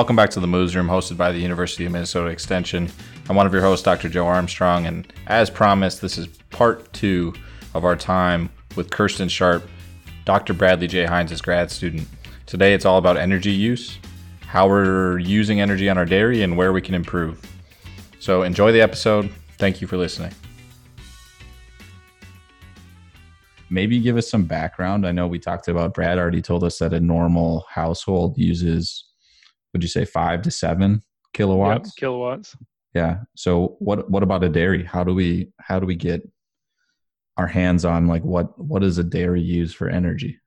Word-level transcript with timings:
Welcome 0.00 0.16
back 0.16 0.30
to 0.30 0.40
the 0.40 0.46
Moos 0.46 0.74
Room, 0.74 0.86
hosted 0.86 1.18
by 1.18 1.30
the 1.30 1.38
University 1.38 1.84
of 1.84 1.92
Minnesota 1.92 2.30
Extension. 2.30 2.88
I'm 3.28 3.36
one 3.36 3.46
of 3.46 3.52
your 3.52 3.60
hosts, 3.60 3.84
Dr. 3.84 4.08
Joe 4.08 4.26
Armstrong, 4.26 4.86
and 4.86 5.06
as 5.26 5.50
promised, 5.50 6.00
this 6.00 6.16
is 6.16 6.26
part 6.48 6.90
two 6.94 7.34
of 7.74 7.84
our 7.84 7.96
time 7.96 8.48
with 8.76 8.88
Kirsten 8.88 9.28
Sharp, 9.28 9.62
Dr. 10.24 10.54
Bradley 10.54 10.86
J. 10.86 11.04
Heins' 11.04 11.42
grad 11.42 11.70
student. 11.70 12.08
Today, 12.46 12.72
it's 12.72 12.86
all 12.86 12.96
about 12.96 13.18
energy 13.18 13.52
use, 13.52 13.98
how 14.46 14.66
we're 14.66 15.18
using 15.18 15.60
energy 15.60 15.90
on 15.90 15.98
our 15.98 16.06
dairy, 16.06 16.40
and 16.40 16.56
where 16.56 16.72
we 16.72 16.80
can 16.80 16.94
improve. 16.94 17.38
So, 18.20 18.42
enjoy 18.42 18.72
the 18.72 18.80
episode. 18.80 19.30
Thank 19.58 19.82
you 19.82 19.86
for 19.86 19.98
listening. 19.98 20.32
maybe 23.68 24.00
give 24.00 24.16
us 24.16 24.28
some 24.28 24.44
background. 24.44 25.06
I 25.06 25.12
know 25.12 25.26
we 25.26 25.38
talked 25.38 25.68
about 25.68 25.92
Brad 25.92 26.18
already 26.18 26.42
told 26.42 26.64
us 26.64 26.78
that 26.78 26.92
a 26.92 26.98
normal 26.98 27.66
household 27.68 28.36
uses, 28.36 29.04
would 29.72 29.82
you 29.82 29.88
say 29.88 30.04
five 30.04 30.42
to 30.42 30.50
seven 30.50 31.02
kilowatts? 31.32 31.90
Yep, 31.90 31.96
kilowatts. 31.96 32.56
Yeah. 32.94 33.18
So 33.36 33.76
what 33.78 34.10
what 34.10 34.22
about 34.22 34.44
a 34.44 34.48
dairy? 34.48 34.84
How 34.84 35.04
do 35.04 35.14
we 35.14 35.52
how 35.60 35.78
do 35.78 35.86
we 35.86 35.94
get 35.94 36.28
our 37.36 37.46
hands 37.46 37.84
on 37.84 38.06
like 38.06 38.24
what 38.24 38.58
what 38.58 38.82
does 38.82 38.98
a 38.98 39.04
dairy 39.04 39.40
use 39.40 39.72
for 39.72 39.88
energy? 39.88 40.38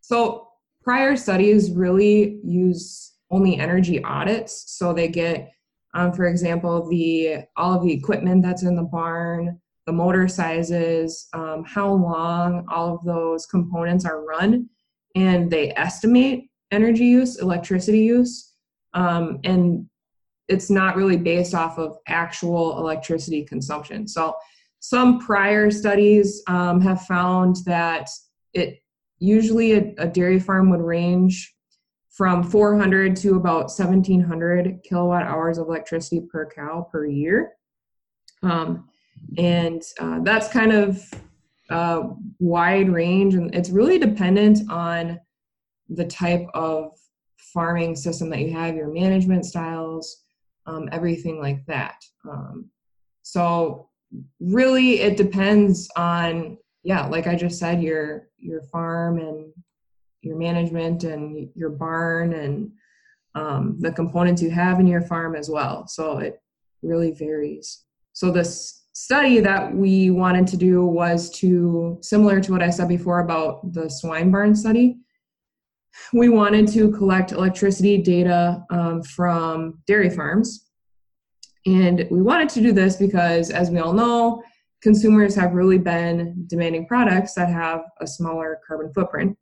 So 0.00 0.48
prior 0.82 1.16
studies 1.16 1.72
really 1.72 2.38
use 2.44 3.14
only 3.30 3.58
energy 3.58 4.02
audits. 4.04 4.72
So 4.72 4.92
they 4.92 5.08
get, 5.08 5.50
um, 5.94 6.12
for 6.12 6.26
example, 6.26 6.88
the 6.88 7.44
all 7.56 7.74
of 7.74 7.82
the 7.82 7.92
equipment 7.92 8.42
that's 8.42 8.62
in 8.62 8.76
the 8.76 8.84
barn, 8.84 9.60
the 9.86 9.92
motor 9.92 10.28
sizes, 10.28 11.28
um, 11.32 11.64
how 11.64 11.92
long 11.92 12.64
all 12.68 12.94
of 12.94 13.04
those 13.04 13.46
components 13.46 14.04
are 14.04 14.24
run, 14.24 14.68
and 15.16 15.50
they 15.50 15.72
estimate 15.74 16.50
energy 16.70 17.06
use, 17.06 17.40
electricity 17.40 18.00
use, 18.00 18.52
um, 18.94 19.40
and 19.44 19.86
it's 20.48 20.70
not 20.70 20.96
really 20.96 21.16
based 21.16 21.54
off 21.54 21.78
of 21.78 21.98
actual 22.06 22.78
electricity 22.78 23.44
consumption. 23.44 24.06
So 24.06 24.34
some 24.80 25.18
prior 25.18 25.70
studies 25.70 26.42
um, 26.46 26.80
have 26.80 27.02
found 27.02 27.56
that 27.66 28.08
it 28.54 28.78
usually 29.18 29.72
a, 29.72 29.94
a, 29.98 30.06
dairy 30.06 30.38
farm 30.38 30.70
would 30.70 30.80
range 30.80 31.54
from 32.10 32.42
400 32.42 33.16
to 33.16 33.36
about 33.36 33.64
1700 33.64 34.80
kilowatt 34.84 35.24
hours 35.24 35.58
of 35.58 35.66
electricity 35.66 36.20
per 36.20 36.48
cow 36.48 36.88
per 36.90 37.06
year. 37.06 37.52
Um, 38.42 38.88
and 39.38 39.82
uh, 39.98 40.20
that's 40.22 40.48
kind 40.48 40.72
of 40.72 41.02
a 41.70 42.02
wide 42.38 42.88
range 42.88 43.34
and 43.34 43.52
it's 43.54 43.70
really 43.70 43.98
dependent 43.98 44.70
on 44.70 45.18
the 45.88 46.04
type 46.04 46.46
of 46.54 46.92
farming 47.36 47.94
system 47.94 48.30
that 48.30 48.40
you 48.40 48.52
have 48.52 48.74
your 48.74 48.92
management 48.92 49.44
styles 49.44 50.24
um, 50.66 50.88
everything 50.92 51.40
like 51.40 51.64
that 51.66 51.96
um, 52.28 52.68
so 53.22 53.88
really 54.40 55.00
it 55.00 55.16
depends 55.16 55.88
on 55.96 56.56
yeah 56.82 57.06
like 57.06 57.26
i 57.26 57.34
just 57.34 57.58
said 57.58 57.82
your 57.82 58.28
your 58.38 58.62
farm 58.62 59.18
and 59.18 59.52
your 60.22 60.36
management 60.36 61.04
and 61.04 61.48
your 61.54 61.70
barn 61.70 62.32
and 62.32 62.70
um, 63.34 63.76
the 63.80 63.92
components 63.92 64.40
you 64.40 64.50
have 64.50 64.80
in 64.80 64.86
your 64.86 65.02
farm 65.02 65.36
as 65.36 65.48
well 65.48 65.86
so 65.86 66.18
it 66.18 66.40
really 66.82 67.12
varies 67.12 67.84
so 68.12 68.30
this 68.30 68.86
study 68.96 69.40
that 69.40 69.76
we 69.76 70.08
wanted 70.08 70.46
to 70.46 70.56
do 70.56 70.82
was 70.86 71.28
to 71.28 71.98
similar 72.00 72.40
to 72.40 72.50
what 72.50 72.62
I 72.62 72.70
said 72.70 72.88
before 72.88 73.20
about 73.20 73.74
the 73.74 73.90
swine 73.90 74.30
barn 74.30 74.54
study. 74.54 74.96
We 76.12 76.28
wanted 76.28 76.68
to 76.68 76.90
collect 76.92 77.32
electricity 77.32 77.98
data 77.98 78.64
um, 78.70 79.02
from 79.02 79.80
dairy 79.86 80.10
farms. 80.10 80.68
And 81.66 82.06
we 82.10 82.22
wanted 82.22 82.48
to 82.50 82.60
do 82.60 82.72
this 82.72 82.96
because, 82.96 83.50
as 83.50 83.70
we 83.70 83.78
all 83.78 83.92
know, 83.92 84.42
consumers 84.82 85.34
have 85.34 85.54
really 85.54 85.78
been 85.78 86.44
demanding 86.46 86.86
products 86.86 87.34
that 87.34 87.48
have 87.48 87.80
a 88.00 88.06
smaller 88.06 88.60
carbon 88.66 88.92
footprint. 88.92 89.36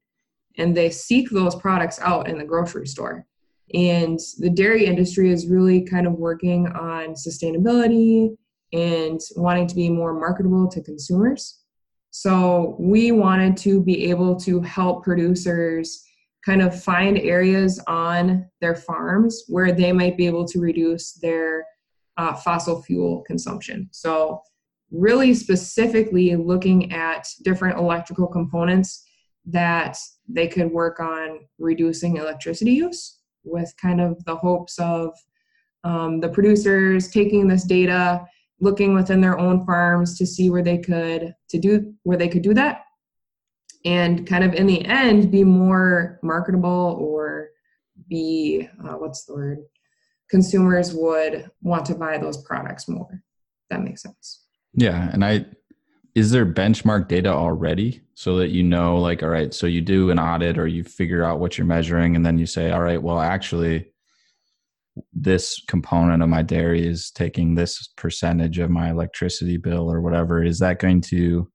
And 0.56 0.74
they 0.74 0.90
seek 0.90 1.30
those 1.30 1.54
products 1.54 2.00
out 2.00 2.28
in 2.28 2.38
the 2.38 2.44
grocery 2.44 2.86
store. 2.86 3.26
And 3.74 4.18
the 4.38 4.50
dairy 4.50 4.86
industry 4.86 5.30
is 5.30 5.48
really 5.48 5.82
kind 5.82 6.06
of 6.06 6.14
working 6.14 6.68
on 6.68 7.14
sustainability 7.14 8.36
and 8.72 9.20
wanting 9.36 9.66
to 9.66 9.74
be 9.74 9.88
more 9.88 10.12
marketable 10.12 10.68
to 10.68 10.82
consumers. 10.82 11.60
So 12.10 12.76
we 12.78 13.12
wanted 13.12 13.56
to 13.58 13.82
be 13.82 14.08
able 14.10 14.36
to 14.40 14.60
help 14.60 15.02
producers 15.02 16.04
kind 16.44 16.62
of 16.62 16.82
find 16.82 17.18
areas 17.18 17.80
on 17.86 18.46
their 18.60 18.74
farms 18.74 19.44
where 19.48 19.72
they 19.72 19.92
might 19.92 20.16
be 20.16 20.26
able 20.26 20.46
to 20.46 20.60
reduce 20.60 21.14
their 21.14 21.64
uh, 22.16 22.34
fossil 22.34 22.82
fuel 22.82 23.22
consumption. 23.26 23.88
So, 23.92 24.42
really 24.90 25.34
specifically 25.34 26.36
looking 26.36 26.92
at 26.92 27.26
different 27.42 27.78
electrical 27.78 28.28
components 28.28 29.04
that 29.46 29.98
they 30.28 30.46
could 30.46 30.70
work 30.70 31.00
on 31.00 31.40
reducing 31.58 32.16
electricity 32.16 32.72
use 32.72 33.18
with 33.42 33.74
kind 33.80 34.00
of 34.00 34.22
the 34.24 34.36
hopes 34.36 34.78
of 34.78 35.12
um, 35.82 36.20
the 36.20 36.28
producers 36.28 37.08
taking 37.08 37.48
this 37.48 37.64
data 37.64 38.24
looking 38.60 38.94
within 38.94 39.20
their 39.20 39.38
own 39.38 39.66
farms 39.66 40.16
to 40.16 40.26
see 40.26 40.48
where 40.48 40.62
they 40.62 40.78
could 40.78 41.34
to 41.48 41.58
do 41.58 41.92
where 42.04 42.16
they 42.16 42.28
could 42.28 42.42
do 42.42 42.54
that 42.54 42.83
and 43.84 44.26
kind 44.26 44.44
of 44.44 44.54
in 44.54 44.66
the 44.66 44.84
end 44.84 45.30
be 45.30 45.44
more 45.44 46.18
marketable 46.22 46.96
or 47.00 47.50
be 48.08 48.68
uh, 48.82 48.94
what's 48.94 49.24
the 49.24 49.34
word? 49.34 49.58
Consumers 50.30 50.94
would 50.94 51.50
want 51.62 51.84
to 51.86 51.94
buy 51.94 52.18
those 52.18 52.42
products 52.42 52.88
more. 52.88 53.22
That 53.70 53.82
makes 53.82 54.02
sense. 54.02 54.44
Yeah 54.74 55.10
and 55.12 55.24
i 55.24 55.46
is 56.14 56.30
there 56.30 56.46
benchmark 56.46 57.08
data 57.08 57.28
already 57.28 58.00
so 58.14 58.36
that 58.36 58.50
you 58.50 58.62
know 58.62 58.98
like 58.98 59.22
all 59.22 59.28
right 59.28 59.54
so 59.54 59.66
you 59.66 59.80
do 59.80 60.10
an 60.10 60.18
audit 60.18 60.58
or 60.58 60.66
you 60.66 60.84
figure 60.84 61.24
out 61.24 61.40
what 61.40 61.58
you're 61.58 61.66
measuring 61.66 62.14
and 62.14 62.24
then 62.24 62.38
you 62.38 62.46
say 62.46 62.70
all 62.70 62.82
right 62.82 63.02
well 63.02 63.20
actually 63.20 63.86
this 65.12 65.60
component 65.66 66.22
of 66.22 66.28
my 66.28 66.42
dairy 66.42 66.86
is 66.86 67.10
taking 67.10 67.54
this 67.54 67.88
percentage 67.96 68.58
of 68.58 68.70
my 68.70 68.90
electricity 68.90 69.56
bill 69.56 69.90
or 69.90 70.00
whatever. 70.00 70.42
Is 70.42 70.58
that 70.60 70.78
going 70.78 71.00
to 71.02 71.50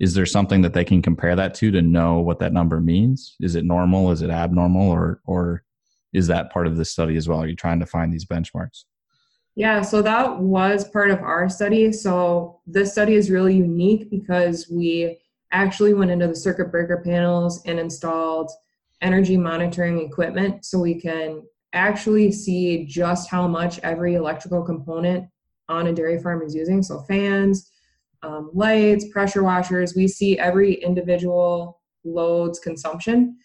is 0.00 0.14
there 0.14 0.26
something 0.26 0.62
that 0.62 0.72
they 0.72 0.84
can 0.84 1.02
compare 1.02 1.36
that 1.36 1.54
to 1.54 1.70
to 1.70 1.82
know 1.82 2.20
what 2.20 2.38
that 2.40 2.52
number 2.52 2.80
means? 2.80 3.36
Is 3.40 3.54
it 3.54 3.64
normal? 3.64 4.10
Is 4.10 4.22
it 4.22 4.30
abnormal? 4.30 4.90
Or 4.90 5.20
or 5.24 5.64
is 6.12 6.26
that 6.28 6.52
part 6.52 6.66
of 6.66 6.76
the 6.76 6.84
study 6.84 7.16
as 7.16 7.28
well? 7.28 7.42
Are 7.42 7.46
you 7.46 7.56
trying 7.56 7.80
to 7.80 7.86
find 7.86 8.12
these 8.12 8.26
benchmarks? 8.26 8.84
Yeah 9.56 9.82
so 9.82 10.02
that 10.02 10.40
was 10.40 10.88
part 10.88 11.10
of 11.10 11.20
our 11.20 11.48
study. 11.48 11.92
So 11.92 12.60
this 12.66 12.92
study 12.92 13.14
is 13.14 13.30
really 13.30 13.56
unique 13.56 14.10
because 14.10 14.68
we 14.70 15.18
actually 15.52 15.94
went 15.94 16.10
into 16.10 16.26
the 16.26 16.36
circuit 16.36 16.70
breaker 16.72 17.00
panels 17.04 17.62
and 17.64 17.78
installed 17.78 18.50
energy 19.00 19.36
monitoring 19.36 20.00
equipment 20.00 20.64
so 20.64 20.78
we 20.80 21.00
can 21.00 21.42
actually 21.72 22.32
see 22.32 22.84
just 22.86 23.28
how 23.28 23.46
much 23.46 23.78
every 23.80 24.14
electrical 24.14 24.62
component 24.62 25.28
on 25.68 25.86
a 25.86 25.92
dairy 25.92 26.20
farm 26.20 26.42
is 26.42 26.54
using. 26.54 26.82
So 26.82 27.00
fans, 27.02 27.70
um, 28.24 28.50
lights, 28.54 29.06
pressure 29.08 29.44
washers, 29.44 29.94
we 29.94 30.08
see 30.08 30.38
every 30.38 30.74
individual 30.74 31.80
load's 32.04 32.58
consumption. 32.58 33.36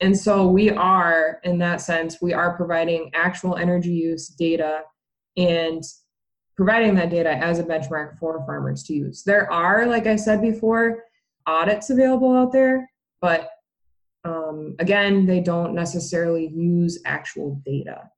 And 0.00 0.16
so 0.16 0.46
we 0.46 0.70
are, 0.70 1.40
in 1.42 1.58
that 1.58 1.80
sense, 1.80 2.22
we 2.22 2.32
are 2.32 2.56
providing 2.56 3.10
actual 3.14 3.56
energy 3.56 3.90
use 3.90 4.28
data 4.28 4.82
and 5.36 5.82
providing 6.56 6.94
that 6.94 7.10
data 7.10 7.30
as 7.30 7.58
a 7.58 7.64
benchmark 7.64 8.18
for 8.18 8.44
farmers 8.46 8.84
to 8.84 8.94
use. 8.94 9.24
There 9.24 9.50
are, 9.52 9.86
like 9.86 10.06
I 10.06 10.16
said 10.16 10.40
before, 10.40 11.04
audits 11.46 11.90
available 11.90 12.32
out 12.34 12.52
there, 12.52 12.88
but 13.20 13.50
um, 14.24 14.76
again, 14.78 15.26
they 15.26 15.40
don't 15.40 15.74
necessarily 15.74 16.48
use 16.48 17.00
actual 17.04 17.60
data. 17.64 18.10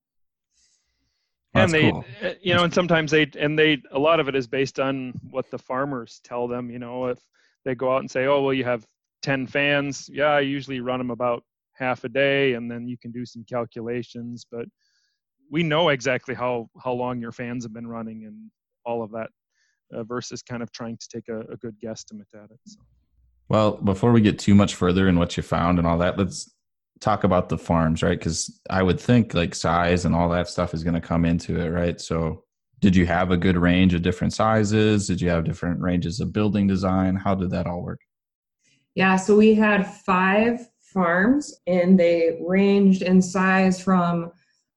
And 1.55 1.73
they, 1.73 1.91
cool. 1.91 2.05
Uh, 2.23 2.31
you 2.41 2.55
know, 2.55 2.65
and 2.65 2.73
sometimes 2.73 3.11
they, 3.11 3.31
and 3.39 3.59
they, 3.59 3.83
a 3.91 3.99
lot 3.99 4.21
of 4.21 4.29
it 4.29 4.35
is 4.35 4.47
based 4.47 4.79
on 4.79 5.13
what 5.31 5.51
the 5.51 5.59
farmers 5.59 6.21
tell 6.25 6.47
them. 6.47 6.71
You 6.71 6.79
know, 6.79 7.07
if 7.07 7.19
they 7.65 7.75
go 7.75 7.93
out 7.95 8.01
and 8.01 8.11
say, 8.11 8.27
"Oh, 8.27 8.43
well, 8.43 8.55
you 8.55 8.65
have 8.65 8.87
10 9.23 9.47
fans," 9.47 10.09
yeah, 10.13 10.27
I 10.27 10.41
usually 10.41 10.81
run 10.81 10.99
them 10.99 11.11
about 11.11 11.43
half 11.75 12.05
a 12.05 12.09
day, 12.09 12.55
and 12.55 12.71
then 12.71 12.87
you 12.87 12.97
can 12.99 13.11
do 13.11 13.25
some 13.27 13.45
calculations. 13.49 14.47
But 14.51 14.67
we 15.51 15.63
know 15.63 15.89
exactly 15.89 16.35
how 16.35 16.69
how 16.83 16.93
long 16.93 17.21
your 17.21 17.33
fans 17.33 17.65
have 17.65 17.75
been 17.75 17.87
running 17.87 18.25
and 18.27 18.51
all 18.85 19.03
of 19.03 19.11
that, 19.13 19.31
uh, 19.93 20.05
versus 20.05 20.43
kind 20.43 20.63
of 20.63 20.71
trying 20.73 20.97
to 20.99 21.09
take 21.09 21.29
a, 21.29 21.41
a 21.53 21.57
good 21.57 21.77
guesstimate 21.85 22.33
at 22.35 22.51
it. 22.51 22.61
So. 22.67 22.81
Well, 23.49 23.73
before 23.73 24.13
we 24.13 24.21
get 24.21 24.39
too 24.39 24.55
much 24.55 24.77
further 24.77 25.09
in 25.09 25.19
what 25.19 25.37
you 25.37 25.43
found 25.43 25.79
and 25.79 25.87
all 25.87 25.99
that, 25.99 26.17
let's 26.17 26.49
talk 27.01 27.25
about 27.25 27.49
the 27.49 27.59
farms, 27.59 28.03
right? 28.03 28.19
Because 28.19 28.61
I 28.69 28.83
would 28.83 29.01
think 29.01 29.35
like 29.35 29.55
size 29.55 30.05
and 30.05 30.15
all 30.15 30.29
that 30.31 30.49
stuff 30.49 30.75
is 30.75 30.85
going 30.85 30.95
to 30.95 31.01
come 31.01 31.25
into 31.25 31.59
it, 31.59 31.69
right? 31.69 32.01
So, 32.01 32.45
did 32.81 32.97
you 32.97 33.05
have 33.07 33.31
a 33.31 33.37
good 33.37 33.59
range 33.59 33.93
of 33.93 34.03
different 34.03 34.33
sizes? 34.33 35.07
Did 35.07 35.21
you 35.21 35.29
have 35.29 35.45
different 35.45 35.81
ranges 35.81 36.19
of 36.21 36.33
building 36.33 36.67
design? 36.67 37.15
How 37.15 37.35
did 37.35 37.51
that 37.51 37.67
all 37.67 37.83
work? 37.83 38.01
Yeah, 38.95 39.17
so 39.17 39.37
we 39.37 39.55
had 39.55 39.87
five 39.87 40.67
farms 40.81 41.61
and 41.67 41.99
they 41.99 42.39
ranged 42.41 43.03
in 43.03 43.23
size 43.23 43.81
from 43.83 44.33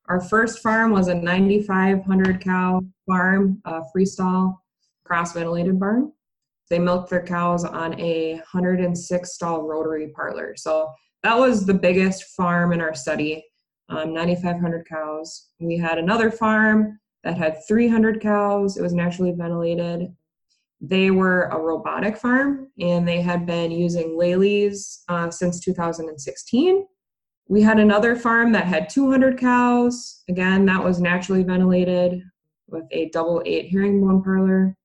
Our 0.10 0.20
first 0.20 0.60
farm 0.60 0.92
was 0.92 1.08
a 1.08 1.16
9,500 1.16 2.42
cow 2.42 2.81
farm, 3.08 3.62
a 3.64 3.81
freestall 3.96 4.58
cross 5.06 5.34
ventilated 5.34 5.80
barn. 5.80 6.12
They 6.70 6.80
milked 6.80 7.10
their 7.10 7.24
cows 7.24 7.64
on 7.64 7.98
a 8.00 8.34
106 8.34 9.34
stall 9.34 9.64
rotary 9.64 10.10
parlor. 10.10 10.56
So 10.58 10.92
that 11.24 11.38
was 11.38 11.66
the 11.66 11.74
biggest 11.74 12.25
farm 12.36 12.74
in 12.74 12.81
our 12.81 12.94
study, 12.94 13.44
um, 13.90 14.14
9,500 14.14 14.88
cows. 14.88 15.50
We 15.60 15.78
had 15.78 15.98
another 15.98 16.30
farm 16.30 17.00
that 17.24 17.38
had 17.38 17.66
300 17.66 18.22
cows. 18.22 18.78
It 18.78 18.81
was 18.81 18.94
naturally 18.94 19.31
ventilated. 19.31 20.14
They 20.81 21.12
were 21.12 21.44
a 21.44 21.58
robotic 21.58 22.18
farm 22.18 22.68
and 22.78 23.08
they 23.08 23.22
had 23.22 23.46
been 23.46 23.72
using 23.72 24.18
Lelys 24.20 25.04
uh, 25.08 25.31
since 25.31 25.62
2016. 25.62 26.86
We 27.48 27.62
had 27.62 27.80
another 27.80 28.16
farm 28.18 28.52
that 28.52 28.66
had 28.66 28.90
200 28.90 29.38
cows. 29.38 30.24
Again, 30.30 30.66
that 30.66 30.84
was 30.84 31.00
naturally 31.00 31.44
ventilated 31.44 32.22
with 32.68 32.84
a 32.92 33.10
double 33.10 33.42
eight 33.46 33.72
herringbone 33.72 34.24
parlor. 34.24 34.75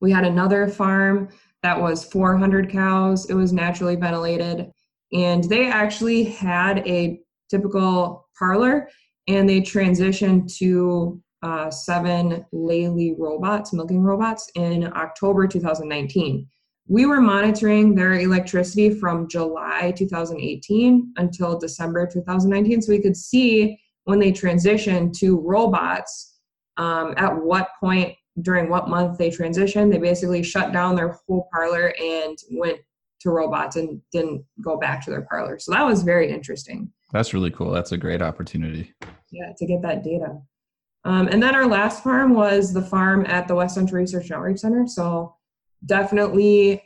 We 0.00 0.10
had 0.10 0.24
another 0.24 0.68
farm 0.68 1.28
that 1.62 1.80
was 1.80 2.04
400 2.04 2.70
cows. 2.70 3.28
It 3.30 3.34
was 3.34 3.52
naturally 3.52 3.96
ventilated. 3.96 4.70
And 5.12 5.44
they 5.44 5.68
actually 5.68 6.24
had 6.24 6.86
a 6.86 7.20
typical 7.48 8.28
parlor 8.38 8.88
and 9.28 9.48
they 9.48 9.60
transitioned 9.60 10.54
to 10.56 11.20
uh, 11.42 11.70
seven 11.70 12.44
Lely 12.52 13.14
robots, 13.18 13.72
milking 13.72 14.02
robots, 14.02 14.50
in 14.54 14.92
October 14.94 15.46
2019. 15.46 16.46
We 16.88 17.06
were 17.06 17.20
monitoring 17.20 17.94
their 17.94 18.14
electricity 18.14 18.90
from 18.90 19.28
July 19.28 19.92
2018 19.96 21.12
until 21.16 21.58
December 21.58 22.06
2019, 22.06 22.82
so 22.82 22.92
we 22.92 23.00
could 23.00 23.16
see 23.16 23.78
when 24.04 24.18
they 24.18 24.32
transitioned 24.32 25.16
to 25.18 25.38
robots 25.38 26.40
um, 26.76 27.14
at 27.16 27.34
what 27.34 27.68
point 27.78 28.14
during 28.42 28.68
what 28.68 28.88
month 28.88 29.18
they 29.18 29.30
transitioned. 29.30 29.92
They 29.92 29.98
basically 29.98 30.42
shut 30.42 30.72
down 30.72 30.96
their 30.96 31.16
whole 31.26 31.48
parlor 31.52 31.94
and 32.02 32.36
went 32.52 32.80
to 33.20 33.30
robots 33.30 33.76
and 33.76 34.00
didn't 34.12 34.44
go 34.62 34.78
back 34.78 35.04
to 35.04 35.10
their 35.10 35.22
parlor. 35.22 35.58
So 35.58 35.72
that 35.72 35.84
was 35.84 36.02
very 36.02 36.30
interesting. 36.30 36.90
That's 37.12 37.34
really 37.34 37.50
cool. 37.50 37.70
That's 37.70 37.92
a 37.92 37.98
great 37.98 38.22
opportunity. 38.22 38.94
Yeah, 39.30 39.52
to 39.56 39.66
get 39.66 39.82
that 39.82 40.02
data. 40.02 40.38
Um, 41.04 41.28
and 41.28 41.42
then 41.42 41.54
our 41.54 41.66
last 41.66 42.02
farm 42.02 42.34
was 42.34 42.72
the 42.72 42.82
farm 42.82 43.24
at 43.26 43.48
the 43.48 43.54
West 43.54 43.74
Central 43.74 44.00
Research 44.00 44.24
and 44.24 44.32
Outreach 44.32 44.58
Center. 44.58 44.86
So 44.86 45.34
definitely 45.86 46.82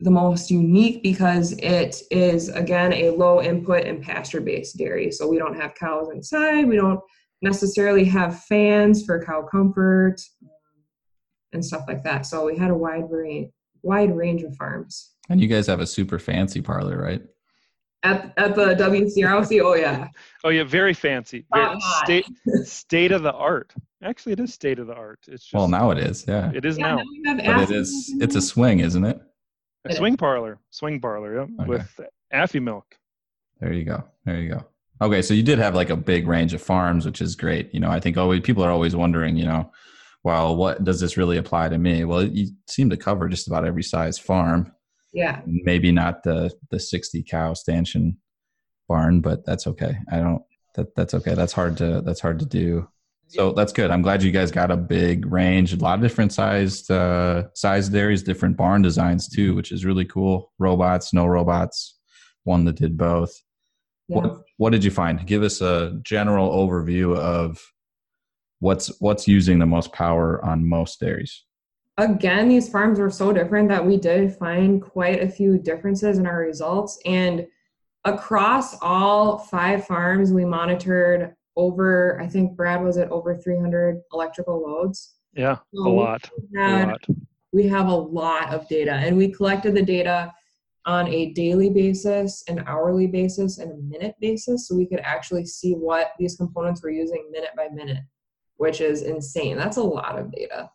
the 0.00 0.10
most 0.10 0.50
unique 0.50 1.02
because 1.02 1.52
it 1.52 2.02
is 2.10 2.48
again 2.48 2.92
a 2.92 3.10
low 3.10 3.42
input 3.42 3.84
and 3.84 4.02
pasture 4.02 4.40
based 4.40 4.76
dairy. 4.78 5.10
So 5.10 5.26
we 5.26 5.38
don't 5.38 5.58
have 5.58 5.74
cows 5.74 6.08
inside. 6.12 6.66
We 6.66 6.76
don't 6.76 7.00
necessarily 7.42 8.04
have 8.04 8.42
fans 8.44 9.04
for 9.04 9.22
cow 9.22 9.42
comfort 9.42 10.16
um, 10.42 10.50
and 11.52 11.64
stuff 11.64 11.84
like 11.86 12.02
that. 12.04 12.26
So 12.26 12.46
we 12.46 12.56
had 12.56 12.70
a 12.70 12.74
wide 12.74 13.10
range, 13.10 13.50
wide 13.82 14.14
range 14.14 14.42
of 14.42 14.56
farms. 14.56 15.14
And 15.30 15.40
you 15.40 15.46
guys 15.46 15.66
have 15.68 15.80
a 15.80 15.86
super 15.86 16.18
fancy 16.18 16.60
parlor, 16.60 17.00
right? 17.00 17.22
At, 18.02 18.32
at 18.36 18.54
the 18.54 18.74
WCROC, 18.74 19.62
oh 19.62 19.74
yeah. 19.74 20.08
Oh 20.42 20.48
yeah, 20.48 20.64
very 20.64 20.92
fancy. 20.94 21.44
Very 21.52 21.78
state 22.02 22.26
state 22.64 23.12
of 23.12 23.22
the 23.22 23.32
art. 23.32 23.72
Actually, 24.02 24.32
it 24.32 24.40
is 24.40 24.52
state 24.52 24.78
of 24.78 24.86
the 24.86 24.94
art. 24.94 25.20
It's 25.28 25.44
just, 25.44 25.54
well 25.54 25.68
now 25.68 25.90
it 25.90 25.98
is. 25.98 26.24
Yeah, 26.26 26.50
it 26.54 26.64
is 26.64 26.78
yeah, 26.78 26.96
now. 26.96 27.02
now 27.34 27.58
but 27.58 27.70
it 27.70 27.76
is. 27.76 28.14
It's 28.20 28.36
a 28.36 28.42
swing, 28.42 28.80
isn't 28.80 29.04
it? 29.04 29.20
A 29.84 29.94
swing 29.94 30.16
parlor. 30.16 30.58
Swing 30.70 31.00
parlor. 31.00 31.40
Yep. 31.40 31.48
Okay. 31.60 31.68
With 31.68 32.00
Afimilk. 32.32 32.82
There 33.60 33.72
you 33.72 33.84
go. 33.84 34.04
There 34.24 34.40
you 34.40 34.50
go. 34.50 34.64
Okay, 35.02 35.22
so 35.22 35.32
you 35.32 35.42
did 35.42 35.58
have 35.58 35.74
like 35.74 35.90
a 35.90 35.96
big 35.96 36.26
range 36.26 36.52
of 36.52 36.62
farms, 36.62 37.06
which 37.06 37.22
is 37.22 37.34
great. 37.34 37.72
You 37.72 37.80
know, 37.80 37.90
I 37.90 38.00
think 38.00 38.16
always 38.16 38.40
people 38.40 38.62
are 38.62 38.70
always 38.70 38.94
wondering, 38.94 39.36
you 39.36 39.46
know, 39.46 39.70
well, 40.24 40.56
what 40.56 40.84
does 40.84 41.00
this 41.00 41.16
really 41.16 41.38
apply 41.38 41.70
to 41.70 41.78
me? 41.78 42.04
Well, 42.04 42.24
you 42.24 42.48
seem 42.66 42.90
to 42.90 42.96
cover 42.96 43.28
just 43.28 43.46
about 43.46 43.66
every 43.66 43.82
size 43.82 44.18
farm. 44.18 44.72
Yeah. 45.12 45.40
Maybe 45.46 45.92
not 45.92 46.22
the 46.22 46.52
the 46.70 46.78
60 46.78 47.22
cow 47.24 47.54
stanchion 47.54 48.18
barn, 48.88 49.20
but 49.20 49.44
that's 49.44 49.66
okay. 49.66 49.96
I 50.10 50.18
don't 50.18 50.42
that 50.74 50.94
that's 50.94 51.14
okay. 51.14 51.34
That's 51.34 51.52
hard 51.52 51.76
to 51.78 52.00
that's 52.02 52.20
hard 52.20 52.38
to 52.40 52.46
do. 52.46 52.88
So 53.28 53.52
that's 53.52 53.72
good. 53.72 53.92
I'm 53.92 54.02
glad 54.02 54.24
you 54.24 54.32
guys 54.32 54.50
got 54.50 54.72
a 54.72 54.76
big 54.76 55.30
range, 55.30 55.72
a 55.72 55.76
lot 55.76 55.94
of 55.94 56.02
different 56.02 56.32
sized 56.32 56.90
uh 56.90 57.44
sized 57.54 57.94
areas, 57.94 58.22
different 58.22 58.56
barn 58.56 58.82
designs 58.82 59.28
too, 59.28 59.54
which 59.54 59.72
is 59.72 59.84
really 59.84 60.04
cool. 60.04 60.52
Robots, 60.58 61.12
no 61.12 61.26
robots, 61.26 61.98
one 62.44 62.64
that 62.64 62.76
did 62.76 62.96
both. 62.96 63.32
Yeah. 64.08 64.16
What 64.18 64.42
what 64.56 64.70
did 64.70 64.84
you 64.84 64.90
find? 64.90 65.26
Give 65.26 65.42
us 65.42 65.60
a 65.60 65.98
general 66.02 66.50
overview 66.50 67.16
of 67.16 67.60
what's 68.58 69.00
what's 69.00 69.26
using 69.26 69.58
the 69.58 69.66
most 69.66 69.92
power 69.92 70.44
on 70.44 70.68
most 70.68 71.00
dairies 71.00 71.44
again, 72.00 72.48
these 72.48 72.68
farms 72.68 72.98
were 72.98 73.10
so 73.10 73.32
different 73.32 73.68
that 73.68 73.84
we 73.84 73.96
did 73.96 74.34
find 74.36 74.80
quite 74.80 75.22
a 75.22 75.28
few 75.28 75.58
differences 75.58 76.18
in 76.18 76.26
our 76.26 76.38
results. 76.38 76.98
And 77.04 77.46
across 78.04 78.80
all 78.80 79.38
five 79.38 79.86
farms, 79.86 80.32
we 80.32 80.44
monitored 80.44 81.34
over, 81.56 82.20
I 82.20 82.26
think 82.26 82.56
Brad 82.56 82.82
was 82.82 82.96
at 82.96 83.10
over 83.10 83.36
300 83.36 84.00
electrical 84.12 84.62
loads. 84.62 85.14
Yeah, 85.34 85.58
so 85.74 85.86
a 85.86 85.90
lot. 85.90 86.30
Had, 86.56 86.88
a 86.88 86.90
lot. 86.92 87.06
We 87.52 87.68
have 87.68 87.88
a 87.88 87.94
lot 87.94 88.52
of 88.52 88.68
data, 88.68 88.92
and 88.92 89.16
we 89.16 89.30
collected 89.30 89.74
the 89.74 89.82
data 89.82 90.32
on 90.86 91.06
a 91.08 91.32
daily 91.32 91.68
basis, 91.70 92.42
an 92.48 92.64
hourly 92.66 93.06
basis, 93.06 93.58
and 93.58 93.70
a 93.70 93.76
minute 93.76 94.14
basis, 94.20 94.66
so 94.66 94.74
we 94.74 94.86
could 94.86 95.00
actually 95.00 95.44
see 95.44 95.74
what 95.74 96.12
these 96.18 96.36
components 96.36 96.82
were 96.82 96.90
using 96.90 97.28
minute 97.30 97.50
by 97.56 97.68
minute, 97.68 98.02
which 98.56 98.80
is 98.80 99.02
insane. 99.02 99.56
That's 99.56 99.76
a 99.76 99.82
lot 99.82 100.18
of 100.18 100.32
data 100.32 100.70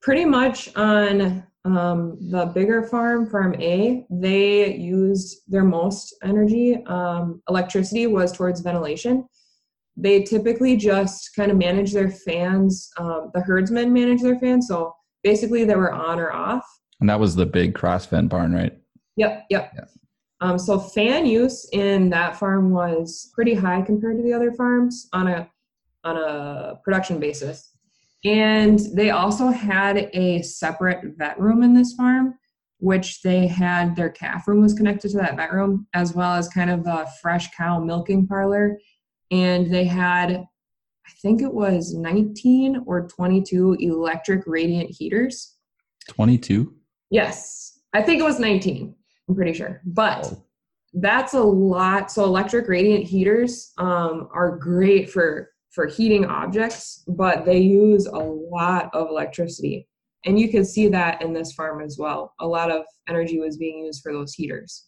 pretty 0.00 0.24
much 0.24 0.74
on 0.76 1.44
um, 1.64 2.16
the 2.30 2.46
bigger 2.46 2.82
farm, 2.82 3.28
Farm 3.28 3.54
A, 3.60 4.06
they 4.10 4.74
used 4.76 5.42
their 5.48 5.64
most 5.64 6.14
energy. 6.22 6.84
Um, 6.86 7.42
electricity 7.48 8.06
was 8.06 8.32
towards 8.32 8.60
ventilation. 8.60 9.28
They 9.96 10.22
typically 10.22 10.76
just 10.76 11.34
kind 11.34 11.50
of 11.50 11.56
manage 11.56 11.92
their 11.92 12.10
fans. 12.10 12.88
Um, 12.98 13.30
the 13.34 13.40
herdsmen 13.40 13.92
manage 13.92 14.22
their 14.22 14.38
fans, 14.38 14.68
so 14.68 14.94
basically 15.22 15.64
they 15.64 15.74
were 15.74 15.92
on 15.92 16.20
or 16.20 16.32
off. 16.32 16.64
And 17.00 17.10
that 17.10 17.20
was 17.20 17.34
the 17.34 17.46
big 17.46 17.74
cross 17.74 18.06
vent 18.06 18.28
barn, 18.28 18.52
right? 18.52 18.76
Yep, 19.16 19.46
yep. 19.50 19.72
Yeah. 19.74 19.84
Um, 20.40 20.58
so 20.58 20.78
fan 20.78 21.26
use 21.26 21.68
in 21.72 22.10
that 22.10 22.36
farm 22.38 22.70
was 22.70 23.30
pretty 23.34 23.54
high 23.54 23.82
compared 23.82 24.16
to 24.18 24.22
the 24.22 24.32
other 24.32 24.52
farms 24.52 25.08
on 25.12 25.26
a 25.26 25.50
on 26.04 26.16
a 26.16 26.78
production 26.84 27.18
basis. 27.18 27.72
And 28.24 28.80
they 28.94 29.10
also 29.10 29.48
had 29.48 30.10
a 30.12 30.42
separate 30.42 31.16
vet 31.16 31.38
room 31.38 31.62
in 31.62 31.74
this 31.74 31.92
farm, 31.92 32.34
which 32.78 33.22
they 33.22 33.46
had 33.46 33.94
their 33.94 34.10
calf 34.10 34.48
room 34.48 34.62
was 34.62 34.74
connected 34.74 35.10
to 35.12 35.18
that 35.18 35.36
vet 35.36 35.52
room, 35.52 35.86
as 35.94 36.14
well 36.14 36.34
as 36.34 36.48
kind 36.48 36.70
of 36.70 36.86
a 36.86 37.06
fresh 37.22 37.50
cow 37.56 37.78
milking 37.78 38.26
parlor. 38.26 38.78
And 39.30 39.72
they 39.72 39.84
had, 39.84 40.30
I 40.32 41.10
think 41.22 41.42
it 41.42 41.52
was 41.52 41.94
19 41.94 42.82
or 42.86 43.06
22 43.06 43.76
electric 43.80 44.42
radiant 44.46 44.90
heaters. 44.90 45.56
22? 46.08 46.74
Yes. 47.10 47.80
I 47.92 48.02
think 48.02 48.20
it 48.20 48.24
was 48.24 48.40
19. 48.40 48.94
I'm 49.28 49.34
pretty 49.34 49.52
sure. 49.52 49.80
But 49.84 50.26
oh. 50.26 50.44
that's 50.94 51.34
a 51.34 51.42
lot. 51.42 52.10
So 52.10 52.24
electric 52.24 52.68
radiant 52.68 53.04
heaters 53.04 53.72
um, 53.78 54.28
are 54.32 54.56
great 54.56 55.10
for 55.10 55.50
for 55.78 55.86
heating 55.86 56.24
objects, 56.24 57.04
but 57.06 57.44
they 57.44 57.58
use 57.58 58.06
a 58.06 58.18
lot 58.18 58.92
of 58.92 59.10
electricity. 59.10 59.86
And 60.24 60.36
you 60.36 60.48
can 60.48 60.64
see 60.64 60.88
that 60.88 61.22
in 61.22 61.32
this 61.32 61.52
farm 61.52 61.80
as 61.82 61.96
well. 61.96 62.34
A 62.40 62.46
lot 62.48 62.72
of 62.72 62.84
energy 63.08 63.38
was 63.38 63.58
being 63.58 63.84
used 63.84 64.02
for 64.02 64.12
those 64.12 64.34
heaters. 64.34 64.86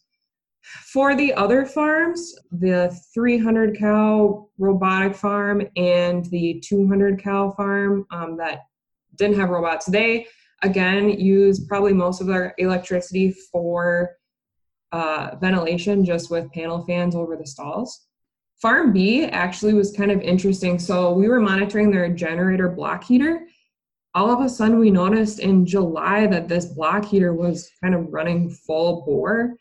For 0.91 1.15
the 1.15 1.33
other 1.33 1.65
farms, 1.65 2.35
the 2.51 2.93
300 3.13 3.79
cow 3.79 4.49
robotic 4.57 5.15
farm 5.15 5.61
and 5.77 6.25
the 6.25 6.61
200 6.67 7.23
cow 7.23 7.51
farm 7.51 8.05
um, 8.11 8.35
that 8.35 8.63
didn't 9.15 9.39
have 9.39 9.49
robots, 9.49 9.85
they 9.85 10.27
again 10.61 11.09
use 11.09 11.65
probably 11.67 11.93
most 11.93 12.19
of 12.19 12.27
their 12.27 12.53
electricity 12.57 13.31
for 13.31 14.09
uh, 14.91 15.37
ventilation 15.39 16.03
just 16.03 16.29
with 16.29 16.51
panel 16.51 16.83
fans 16.83 17.15
over 17.15 17.37
the 17.37 17.47
stalls. 17.47 18.07
Farm 18.61 18.93
B 18.93 19.25
actually 19.25 19.73
was 19.73 19.91
kind 19.91 20.11
of 20.11 20.21
interesting. 20.21 20.77
So 20.77 21.13
we 21.13 21.27
were 21.27 21.39
monitoring 21.39 21.89
their 21.89 22.09
generator 22.09 22.69
block 22.69 23.03
heater. 23.03 23.47
All 24.13 24.29
of 24.29 24.45
a 24.45 24.49
sudden, 24.49 24.77
we 24.77 24.91
noticed 24.91 25.39
in 25.39 25.65
July 25.65 26.27
that 26.27 26.47
this 26.47 26.65
block 26.65 27.05
heater 27.05 27.33
was 27.33 27.71
kind 27.81 27.95
of 27.95 28.11
running 28.11 28.49
full 28.49 29.03
bore. 29.03 29.55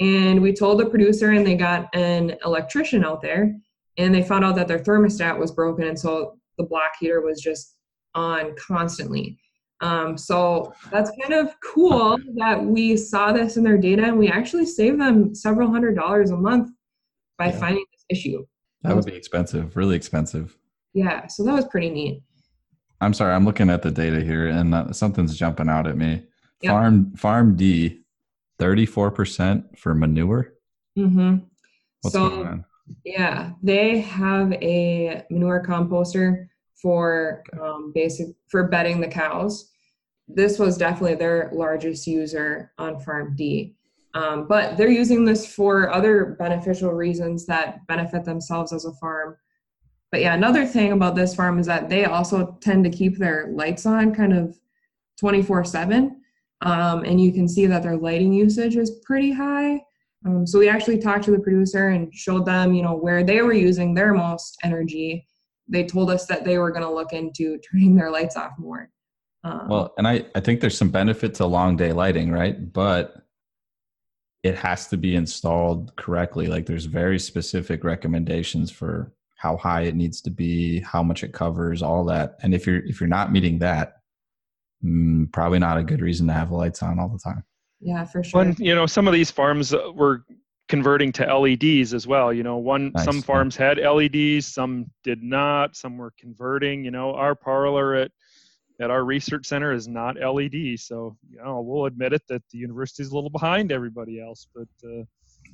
And 0.00 0.40
we 0.40 0.52
told 0.52 0.80
the 0.80 0.86
producer, 0.86 1.32
and 1.32 1.46
they 1.46 1.54
got 1.54 1.94
an 1.94 2.36
electrician 2.44 3.04
out 3.04 3.20
there, 3.20 3.54
and 3.98 4.14
they 4.14 4.22
found 4.22 4.44
out 4.44 4.56
that 4.56 4.68
their 4.68 4.78
thermostat 4.78 5.38
was 5.38 5.52
broken. 5.52 5.88
And 5.88 5.98
so 5.98 6.38
the 6.56 6.64
block 6.64 6.92
heater 7.00 7.20
was 7.20 7.40
just 7.40 7.76
on 8.14 8.54
constantly. 8.56 9.38
Um, 9.80 10.16
so 10.16 10.72
that's 10.90 11.10
kind 11.20 11.34
of 11.34 11.54
cool 11.60 12.18
that 12.36 12.62
we 12.64 12.96
saw 12.96 13.32
this 13.32 13.56
in 13.56 13.64
their 13.64 13.78
data, 13.78 14.04
and 14.04 14.18
we 14.18 14.28
actually 14.28 14.66
saved 14.66 15.00
them 15.00 15.34
several 15.34 15.70
hundred 15.70 15.96
dollars 15.96 16.30
a 16.30 16.36
month 16.36 16.70
by 17.38 17.48
yeah. 17.48 17.58
finding 17.58 17.84
issue. 18.08 18.46
That 18.82 18.94
would 18.94 19.06
be 19.06 19.14
expensive, 19.14 19.76
really 19.76 19.96
expensive. 19.96 20.56
Yeah, 20.94 21.26
so 21.26 21.44
that 21.44 21.52
was 21.52 21.66
pretty 21.66 21.90
neat. 21.90 22.22
I'm 23.00 23.12
sorry, 23.12 23.34
I'm 23.34 23.44
looking 23.44 23.68
at 23.68 23.82
the 23.82 23.90
data 23.90 24.20
here, 24.20 24.48
and 24.48 24.74
uh, 24.74 24.92
something's 24.92 25.36
jumping 25.36 25.68
out 25.68 25.86
at 25.86 25.96
me. 25.96 26.24
Yep. 26.62 26.70
Farm 26.70 27.16
Farm 27.16 27.56
D, 27.56 28.00
34% 28.58 29.78
for 29.78 29.94
manure. 29.94 30.54
Mm-hmm. 30.98 31.36
What's 32.00 32.14
so, 32.14 32.30
going 32.30 32.46
on? 32.46 32.64
Yeah, 33.04 33.50
they 33.62 34.00
have 34.00 34.52
a 34.54 35.24
manure 35.30 35.62
composter 35.62 36.46
for 36.80 37.42
um, 37.60 37.92
basic 37.94 38.28
for 38.48 38.68
bedding 38.68 39.00
the 39.00 39.08
cows. 39.08 39.70
This 40.28 40.58
was 40.58 40.78
definitely 40.78 41.16
their 41.16 41.50
largest 41.52 42.06
user 42.06 42.72
on 42.78 42.98
Farm 43.00 43.34
D. 43.36 43.74
Um, 44.14 44.46
but 44.48 44.76
they're 44.76 44.88
using 44.88 45.24
this 45.24 45.46
for 45.46 45.92
other 45.92 46.36
beneficial 46.38 46.92
reasons 46.92 47.44
that 47.46 47.86
benefit 47.86 48.24
themselves 48.24 48.72
as 48.72 48.84
a 48.84 48.92
farm. 48.94 49.36
But 50.10 50.20
yeah, 50.22 50.34
another 50.34 50.64
thing 50.64 50.92
about 50.92 51.16
this 51.16 51.34
farm 51.34 51.58
is 51.58 51.66
that 51.66 51.88
they 51.88 52.04
also 52.06 52.56
tend 52.60 52.84
to 52.84 52.90
keep 52.90 53.18
their 53.18 53.48
lights 53.52 53.84
on 53.84 54.14
kind 54.14 54.32
of 54.32 54.58
24 55.18 55.64
7. 55.64 56.22
Um, 56.62 57.04
and 57.04 57.20
you 57.20 57.32
can 57.32 57.48
see 57.48 57.66
that 57.66 57.82
their 57.82 57.96
lighting 57.96 58.32
usage 58.32 58.76
is 58.76 58.98
pretty 59.04 59.32
high. 59.32 59.82
Um, 60.24 60.46
so 60.46 60.58
we 60.58 60.68
actually 60.68 60.98
talked 60.98 61.24
to 61.24 61.30
the 61.30 61.38
producer 61.38 61.88
and 61.88 62.12
showed 62.14 62.46
them, 62.46 62.72
you 62.72 62.82
know, 62.82 62.96
where 62.96 63.22
they 63.22 63.42
were 63.42 63.52
using 63.52 63.94
their 63.94 64.14
most 64.14 64.56
energy. 64.64 65.26
They 65.68 65.84
told 65.84 66.10
us 66.10 66.26
that 66.26 66.44
they 66.44 66.58
were 66.58 66.70
going 66.70 66.82
to 66.82 66.90
look 66.90 67.12
into 67.12 67.58
turning 67.70 67.94
their 67.94 68.10
lights 68.10 68.36
off 68.36 68.52
more. 68.58 68.90
Um, 69.44 69.68
well, 69.68 69.94
and 69.98 70.08
I, 70.08 70.24
I 70.34 70.40
think 70.40 70.60
there's 70.60 70.76
some 70.76 70.90
benefit 70.90 71.34
to 71.34 71.46
long 71.46 71.76
day 71.76 71.92
lighting, 71.92 72.32
right? 72.32 72.72
But 72.72 73.25
it 74.46 74.54
has 74.56 74.86
to 74.88 74.96
be 74.96 75.16
installed 75.16 75.94
correctly. 75.96 76.46
Like 76.46 76.66
there's 76.66 76.84
very 76.84 77.18
specific 77.18 77.82
recommendations 77.84 78.70
for 78.70 79.12
how 79.36 79.56
high 79.56 79.82
it 79.82 79.94
needs 79.94 80.20
to 80.22 80.30
be, 80.30 80.80
how 80.80 81.02
much 81.02 81.22
it 81.24 81.32
covers, 81.32 81.82
all 81.82 82.04
that. 82.04 82.36
And 82.42 82.54
if 82.54 82.66
you're 82.66 82.84
if 82.86 83.00
you're 83.00 83.08
not 83.08 83.32
meeting 83.32 83.58
that, 83.58 83.96
mm, 84.84 85.30
probably 85.32 85.58
not 85.58 85.78
a 85.78 85.82
good 85.82 86.00
reason 86.00 86.26
to 86.28 86.32
have 86.32 86.50
the 86.50 86.56
lights 86.56 86.82
on 86.82 86.98
all 86.98 87.08
the 87.08 87.18
time. 87.18 87.44
Yeah, 87.80 88.04
for 88.04 88.22
sure. 88.22 88.44
When 88.44 88.56
you 88.58 88.74
know 88.74 88.86
some 88.86 89.06
of 89.08 89.14
these 89.14 89.30
farms 89.30 89.74
uh, 89.74 89.90
were 89.94 90.24
converting 90.68 91.12
to 91.12 91.36
LEDs 91.36 91.92
as 91.94 92.06
well. 92.06 92.32
You 92.32 92.42
know, 92.42 92.56
one 92.56 92.92
nice. 92.94 93.04
some 93.04 93.22
farms 93.22 93.56
had 93.56 93.78
LEDs, 93.78 94.46
some 94.46 94.86
did 95.04 95.22
not. 95.22 95.76
Some 95.76 95.98
were 95.98 96.12
converting. 96.18 96.84
You 96.84 96.90
know, 96.90 97.14
our 97.14 97.34
parlor 97.34 97.94
at 97.94 98.10
at 98.80 98.90
our 98.90 99.04
research 99.04 99.46
center 99.46 99.72
is 99.72 99.88
not 99.88 100.16
LED, 100.16 100.78
so 100.78 101.16
you 101.30 101.38
know 101.42 101.60
we'll 101.60 101.86
admit 101.86 102.12
it 102.12 102.22
that 102.28 102.42
the 102.50 102.58
university 102.58 103.02
is 103.02 103.10
a 103.10 103.14
little 103.14 103.30
behind 103.30 103.72
everybody 103.72 104.20
else. 104.20 104.46
But 104.54 104.68
uh, 104.84 105.04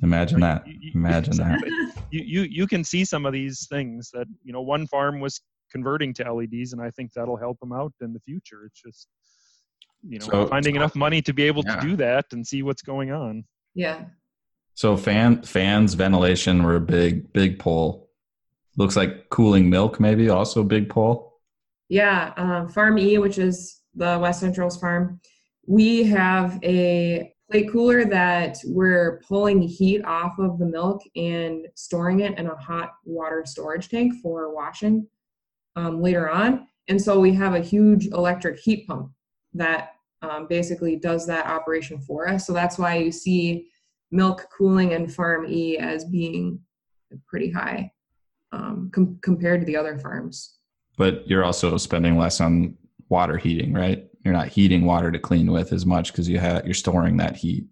imagine 0.03 0.41
that. 0.41 0.67
You, 0.67 0.75
you, 0.81 0.91
imagine 0.95 1.37
that. 1.37 1.93
You, 2.11 2.23
you 2.25 2.43
you 2.43 2.67
can 2.67 2.83
see 2.85 3.05
some 3.05 3.25
of 3.25 3.33
these 3.33 3.67
things 3.69 4.11
that 4.13 4.27
you 4.43 4.53
know 4.53 4.61
one 4.61 4.87
farm 4.87 5.21
was 5.21 5.41
converting 5.71 6.13
to 6.15 6.33
LEDs, 6.33 6.73
and 6.73 6.83
I 6.83 6.91
think 6.91 7.13
that'll 7.15 7.37
help 7.37 7.59
them 7.61 7.73
out 7.73 7.93
in 8.01 8.13
the 8.13 8.21
future. 8.21 8.65
It's 8.67 8.81
just 8.81 9.09
you 10.03 10.19
know 10.19 10.27
so, 10.27 10.47
finding 10.47 10.77
enough 10.77 10.97
money 10.97 11.23
to 11.23 11.33
be 11.33 11.45
able 11.45 11.63
yeah. 11.65 11.77
to 11.77 11.87
do 11.87 11.97
that 11.97 12.27
and 12.33 12.47
see 12.47 12.63
what's 12.63 12.83
going 12.83 13.13
on. 13.13 13.45
Yeah. 13.75 14.05
So 14.75 14.97
fan 14.97 15.43
fans, 15.43 15.95
ventilation 15.95 16.63
were 16.63 16.77
a 16.77 16.81
big 16.81 17.33
big 17.33 17.59
pull. 17.59 18.09
Looks 18.77 18.97
like 18.97 19.29
cooling 19.29 19.69
milk 19.71 20.01
maybe 20.01 20.29
also 20.29 20.65
big 20.65 20.89
pull. 20.89 21.32
Yeah, 21.89 22.33
um, 22.37 22.69
Farm 22.69 22.99
E, 22.99 23.19
which 23.19 23.39
is 23.39 23.83
the 23.95 24.19
West 24.21 24.41
Central's 24.41 24.79
farm, 24.79 25.21
we 25.67 26.05
have 26.05 26.59
a 26.63 27.33
plate 27.51 27.71
cooler 27.71 28.05
that 28.05 28.57
we're 28.65 29.23
pulling 29.29 29.61
heat 29.61 30.03
off 30.05 30.39
of 30.39 30.59
the 30.59 30.67
milk 30.67 31.03
and 31.17 31.67
storing 31.75 32.21
it 32.21 32.39
in 32.39 32.47
a 32.47 32.57
hot 32.57 32.93
water 33.05 33.45
storage 33.45 33.89
tank 33.89 34.15
for 34.23 34.55
washing 34.55 35.07
um, 35.77 36.01
later 36.01 36.31
on. 36.31 36.67
And 36.89 37.01
so 37.01 37.21
we 37.21 37.35
have 37.35 37.55
a 37.55 37.61
huge 37.61 38.07
electric 38.07 38.59
heat 38.59 38.87
pump 38.89 39.13
that 39.55 39.91
um, 40.23 40.47
basically 40.47 40.97
does 40.97 41.27
that 41.27 41.47
operation 41.47 42.01
for 42.01 42.29
us. 42.29 42.47
So 42.47 42.53
that's 42.53 42.79
why 42.79 42.97
you 42.97 43.13
see 43.13 43.67
milk 44.11 44.47
cooling 44.57 44.95
and 44.95 45.13
Farm 45.13 45.47
E 45.47 45.79
as 45.79 46.05
being 46.05 46.59
pretty 47.27 47.51
high 47.51 47.93
um, 48.53 48.91
com- 48.93 49.19
compared 49.23 49.61
to 49.61 49.67
the 49.67 49.77
other 49.77 49.99
farms 49.99 50.59
but 50.97 51.27
you're 51.27 51.45
also 51.45 51.77
spending 51.77 52.19
less 52.19 52.41
on 52.41 52.77
water 53.09 53.37
heating, 53.37 53.73
right? 53.73 54.09
You're 54.25 54.35
not 54.35 54.49
heating 54.49 54.85
water 54.85 55.11
to 55.11 55.19
clean 55.19 55.51
with 55.51 55.73
as 55.73 55.85
much 55.85 56.13
because 56.13 56.29
you 56.29 56.39
have 56.39 56.65
you're 56.65 56.75
storing 56.75 57.17
that 57.19 57.37
heat. 57.37 57.67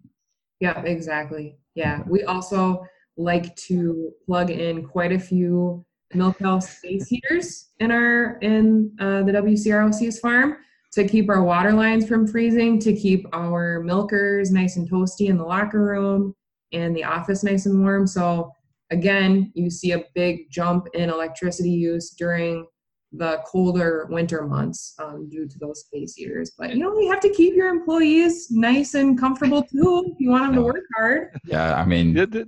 Yeah, 0.59 0.81
exactly. 0.81 1.57
Yeah, 1.75 2.03
we 2.07 2.23
also 2.23 2.85
like 3.17 3.55
to 3.55 4.11
plug 4.25 4.49
in 4.49 4.85
quite 4.85 5.11
a 5.11 5.19
few 5.19 5.85
milk 6.13 6.39
house 6.39 6.77
space 6.77 7.07
heaters 7.07 7.69
in 7.79 7.91
our 7.91 8.37
in 8.41 8.91
uh, 8.99 9.23
the 9.23 9.31
WCROC's 9.31 10.19
farm 10.19 10.57
to 10.93 11.07
keep 11.07 11.29
our 11.29 11.43
water 11.43 11.71
lines 11.71 12.07
from 12.07 12.27
freezing, 12.27 12.77
to 12.79 12.93
keep 12.93 13.25
our 13.33 13.79
milkers 13.81 14.51
nice 14.51 14.75
and 14.75 14.89
toasty 14.89 15.29
in 15.29 15.37
the 15.37 15.43
locker 15.43 15.83
room 15.83 16.35
and 16.73 16.95
the 16.95 17.03
office 17.03 17.43
nice 17.43 17.65
and 17.65 17.81
warm. 17.81 18.05
So 18.05 18.51
again, 18.91 19.51
you 19.55 19.69
see 19.69 19.93
a 19.93 20.03
big 20.13 20.51
jump 20.51 20.87
in 20.93 21.09
electricity 21.09 21.69
use 21.69 22.09
during 22.11 22.65
the 23.13 23.41
colder 23.45 24.07
winter 24.09 24.45
months 24.47 24.93
um, 24.99 25.27
due 25.29 25.47
to 25.47 25.59
those 25.59 25.81
space 25.81 26.15
heaters. 26.15 26.51
But 26.57 26.73
you 26.73 26.79
know, 26.79 26.97
you 26.99 27.09
have 27.11 27.19
to 27.21 27.29
keep 27.29 27.53
your 27.53 27.67
employees 27.67 28.49
nice 28.51 28.93
and 28.93 29.19
comfortable 29.19 29.63
too 29.63 30.03
if 30.07 30.19
you 30.19 30.29
want 30.29 30.45
them 30.45 30.55
to 30.55 30.61
work 30.61 30.83
hard. 30.95 31.37
Yeah, 31.45 31.75
I 31.75 31.85
mean, 31.85 32.13
the, 32.13 32.25
the, 32.25 32.47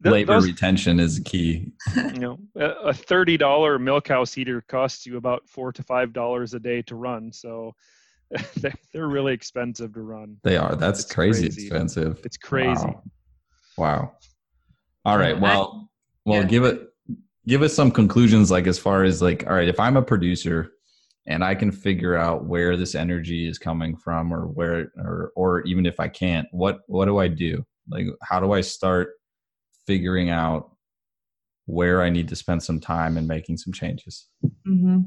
the, 0.00 0.10
labor 0.10 0.34
those, 0.34 0.46
retention 0.46 1.00
is 1.00 1.20
key. 1.24 1.72
You 1.96 2.20
know, 2.20 2.38
a 2.56 2.94
thirty 2.94 3.36
dollar 3.36 3.78
milk 3.78 4.08
house 4.08 4.32
heater 4.32 4.62
costs 4.68 5.04
you 5.04 5.16
about 5.16 5.48
four 5.48 5.72
to 5.72 5.82
five 5.82 6.12
dollars 6.12 6.54
a 6.54 6.60
day 6.60 6.82
to 6.82 6.94
run. 6.94 7.32
So. 7.32 7.74
They're 8.92 9.06
really 9.06 9.34
expensive 9.34 9.92
to 9.92 10.00
run. 10.00 10.38
They 10.42 10.56
are. 10.56 10.74
That's 10.74 11.04
crazy, 11.04 11.42
crazy, 11.42 11.66
expensive. 11.66 12.20
It's 12.24 12.38
crazy. 12.38 12.82
Wow. 12.82 13.02
wow. 13.76 14.12
All 15.04 15.18
right. 15.18 15.38
Well, 15.38 15.90
well, 16.24 16.40
yeah. 16.40 16.46
give 16.48 16.64
it 16.64 16.88
give 17.46 17.62
us 17.62 17.74
some 17.74 17.90
conclusions 17.90 18.50
like 18.50 18.66
as 18.66 18.78
far 18.78 19.04
as 19.04 19.20
like 19.20 19.44
all 19.46 19.54
right 19.54 19.68
if 19.68 19.78
i'm 19.78 19.96
a 19.96 20.02
producer 20.02 20.72
and 21.26 21.44
i 21.44 21.54
can 21.54 21.70
figure 21.70 22.16
out 22.16 22.44
where 22.44 22.76
this 22.76 22.94
energy 22.94 23.48
is 23.48 23.58
coming 23.58 23.96
from 23.96 24.32
or 24.32 24.46
where 24.46 24.92
or 24.96 25.32
or 25.36 25.62
even 25.62 25.86
if 25.86 26.00
i 26.00 26.08
can't 26.08 26.46
what 26.52 26.80
what 26.86 27.06
do 27.06 27.18
i 27.18 27.28
do? 27.28 27.64
Like 27.88 28.06
how 28.22 28.40
do 28.40 28.52
i 28.52 28.60
start 28.60 29.10
figuring 29.86 30.30
out 30.30 30.70
where 31.66 32.02
i 32.02 32.10
need 32.10 32.28
to 32.28 32.36
spend 32.36 32.62
some 32.62 32.80
time 32.80 33.16
and 33.16 33.28
making 33.28 33.56
some 33.58 33.72
changes? 33.72 34.28
Mm-hmm. 34.66 35.00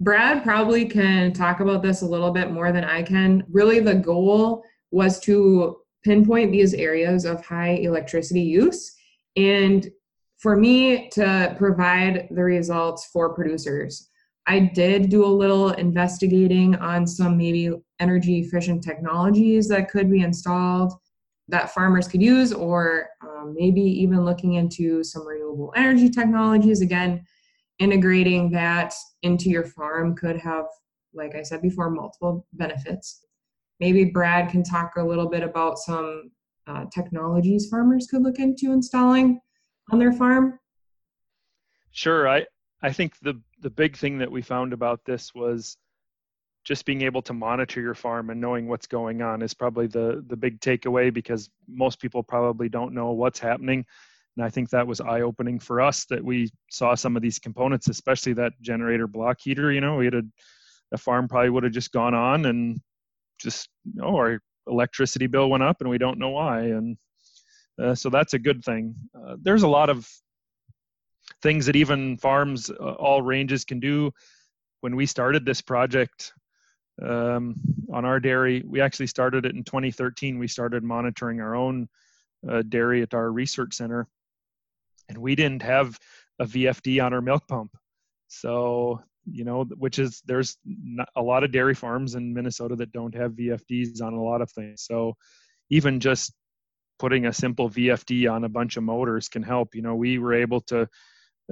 brad 0.00 0.42
probably 0.42 0.86
can 0.86 1.32
talk 1.32 1.60
about 1.60 1.82
this 1.82 2.02
a 2.02 2.06
little 2.06 2.30
bit 2.30 2.50
more 2.50 2.72
than 2.72 2.84
i 2.84 3.02
can. 3.02 3.44
Really 3.50 3.80
the 3.80 3.94
goal 3.94 4.62
was 4.90 5.18
to 5.20 5.76
pinpoint 6.04 6.52
these 6.52 6.74
areas 6.74 7.24
of 7.24 7.44
high 7.44 7.76
electricity 7.76 8.42
use 8.42 8.94
and 9.36 9.90
for 10.44 10.58
me 10.58 11.08
to 11.08 11.54
provide 11.56 12.28
the 12.30 12.44
results 12.44 13.08
for 13.10 13.32
producers. 13.32 14.10
I 14.46 14.60
did 14.60 15.08
do 15.08 15.24
a 15.24 15.36
little 15.42 15.70
investigating 15.70 16.74
on 16.74 17.06
some 17.06 17.38
maybe 17.38 17.70
energy 17.98 18.40
efficient 18.40 18.84
technologies 18.84 19.68
that 19.68 19.90
could 19.90 20.10
be 20.10 20.20
installed 20.20 20.92
that 21.48 21.72
farmers 21.72 22.06
could 22.06 22.20
use, 22.20 22.52
or 22.52 23.08
um, 23.22 23.54
maybe 23.58 23.80
even 23.80 24.26
looking 24.26 24.54
into 24.54 25.02
some 25.02 25.26
renewable 25.26 25.72
energy 25.76 26.10
technologies. 26.10 26.82
Again, 26.82 27.24
integrating 27.78 28.50
that 28.50 28.92
into 29.22 29.48
your 29.48 29.64
farm 29.64 30.14
could 30.14 30.36
have, 30.36 30.66
like 31.14 31.34
I 31.34 31.42
said 31.42 31.62
before, 31.62 31.88
multiple 31.88 32.46
benefits. 32.52 33.24
Maybe 33.80 34.04
Brad 34.04 34.50
can 34.50 34.62
talk 34.62 34.92
a 34.98 35.02
little 35.02 35.30
bit 35.30 35.42
about 35.42 35.78
some 35.78 36.32
uh, 36.66 36.84
technologies 36.92 37.68
farmers 37.70 38.06
could 38.10 38.22
look 38.22 38.38
into 38.38 38.72
installing 38.72 39.40
on 39.90 39.98
their 39.98 40.12
farm? 40.12 40.58
Sure. 41.90 42.28
I, 42.28 42.46
I 42.82 42.92
think 42.92 43.18
the, 43.22 43.40
the 43.60 43.70
big 43.70 43.96
thing 43.96 44.18
that 44.18 44.30
we 44.30 44.42
found 44.42 44.72
about 44.72 45.00
this 45.04 45.34
was 45.34 45.76
just 46.64 46.86
being 46.86 47.02
able 47.02 47.22
to 47.22 47.32
monitor 47.32 47.80
your 47.80 47.94
farm 47.94 48.30
and 48.30 48.40
knowing 48.40 48.66
what's 48.66 48.86
going 48.86 49.22
on 49.22 49.42
is 49.42 49.54
probably 49.54 49.86
the, 49.86 50.24
the 50.28 50.36
big 50.36 50.60
takeaway 50.60 51.12
because 51.12 51.50
most 51.68 52.00
people 52.00 52.22
probably 52.22 52.68
don't 52.68 52.94
know 52.94 53.12
what's 53.12 53.38
happening. 53.38 53.84
And 54.36 54.44
I 54.44 54.50
think 54.50 54.70
that 54.70 54.86
was 54.86 55.00
eye 55.00 55.20
opening 55.20 55.60
for 55.60 55.80
us 55.80 56.06
that 56.06 56.24
we 56.24 56.50
saw 56.70 56.94
some 56.94 57.16
of 57.16 57.22
these 57.22 57.38
components, 57.38 57.88
especially 57.88 58.32
that 58.34 58.52
generator 58.60 59.06
block 59.06 59.38
heater. 59.40 59.70
You 59.70 59.80
know, 59.80 59.96
we 59.96 60.06
had 60.06 60.14
a, 60.14 60.22
a 60.92 60.98
farm 60.98 61.28
probably 61.28 61.50
would 61.50 61.64
have 61.64 61.72
just 61.72 61.92
gone 61.92 62.14
on 62.14 62.46
and 62.46 62.80
just, 63.38 63.68
you 63.84 64.00
know, 64.00 64.16
our 64.16 64.40
electricity 64.66 65.26
bill 65.26 65.50
went 65.50 65.62
up 65.62 65.76
and 65.80 65.90
we 65.90 65.98
don't 65.98 66.18
know 66.18 66.30
why. 66.30 66.62
And 66.62 66.96
uh, 67.82 67.94
so 67.94 68.10
that's 68.10 68.34
a 68.34 68.38
good 68.38 68.64
thing. 68.64 68.94
Uh, 69.14 69.36
there's 69.40 69.62
a 69.62 69.68
lot 69.68 69.90
of 69.90 70.08
things 71.42 71.66
that 71.66 71.76
even 71.76 72.16
farms, 72.18 72.70
uh, 72.70 72.92
all 72.92 73.22
ranges 73.22 73.64
can 73.64 73.80
do. 73.80 74.12
When 74.80 74.96
we 74.96 75.06
started 75.06 75.44
this 75.44 75.60
project 75.60 76.32
um, 77.02 77.56
on 77.92 78.04
our 78.04 78.20
dairy, 78.20 78.62
we 78.66 78.80
actually 78.80 79.06
started 79.06 79.46
it 79.46 79.54
in 79.54 79.64
2013. 79.64 80.38
We 80.38 80.48
started 80.48 80.84
monitoring 80.84 81.40
our 81.40 81.54
own 81.54 81.88
uh, 82.48 82.62
dairy 82.62 83.02
at 83.02 83.14
our 83.14 83.32
research 83.32 83.74
center, 83.74 84.06
and 85.08 85.18
we 85.18 85.34
didn't 85.34 85.62
have 85.62 85.98
a 86.38 86.44
VFD 86.44 87.02
on 87.04 87.14
our 87.14 87.22
milk 87.22 87.48
pump. 87.48 87.70
So 88.28 89.00
you 89.26 89.44
know, 89.44 89.64
which 89.64 89.98
is 89.98 90.22
there's 90.26 90.58
a 91.16 91.22
lot 91.22 91.44
of 91.44 91.52
dairy 91.52 91.74
farms 91.74 92.14
in 92.14 92.34
Minnesota 92.34 92.76
that 92.76 92.92
don't 92.92 93.14
have 93.14 93.32
VFDs 93.32 94.02
on 94.02 94.12
a 94.12 94.22
lot 94.22 94.42
of 94.42 94.50
things. 94.50 94.82
So 94.82 95.16
even 95.70 96.00
just 96.00 96.34
putting 97.04 97.26
a 97.26 97.32
simple 97.34 97.68
VFD 97.68 98.32
on 98.32 98.44
a 98.44 98.48
bunch 98.48 98.78
of 98.78 98.82
motors 98.82 99.28
can 99.28 99.42
help. 99.42 99.74
You 99.74 99.82
know, 99.82 99.94
we 99.94 100.16
were 100.18 100.32
able 100.32 100.62
to 100.62 100.88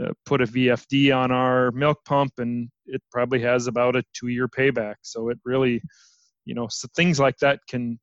uh, 0.02 0.12
put 0.24 0.40
a 0.40 0.46
VFD 0.46 1.14
on 1.14 1.30
our 1.30 1.70
milk 1.72 1.98
pump, 2.06 2.32
and 2.38 2.70
it 2.86 3.02
probably 3.10 3.38
has 3.40 3.66
about 3.66 3.94
a 3.94 4.02
two-year 4.14 4.48
payback. 4.48 4.94
So 5.02 5.28
it 5.28 5.38
really, 5.44 5.82
you 6.46 6.54
know, 6.54 6.68
so 6.70 6.88
things 6.96 7.20
like 7.20 7.36
that 7.40 7.60
can 7.68 8.00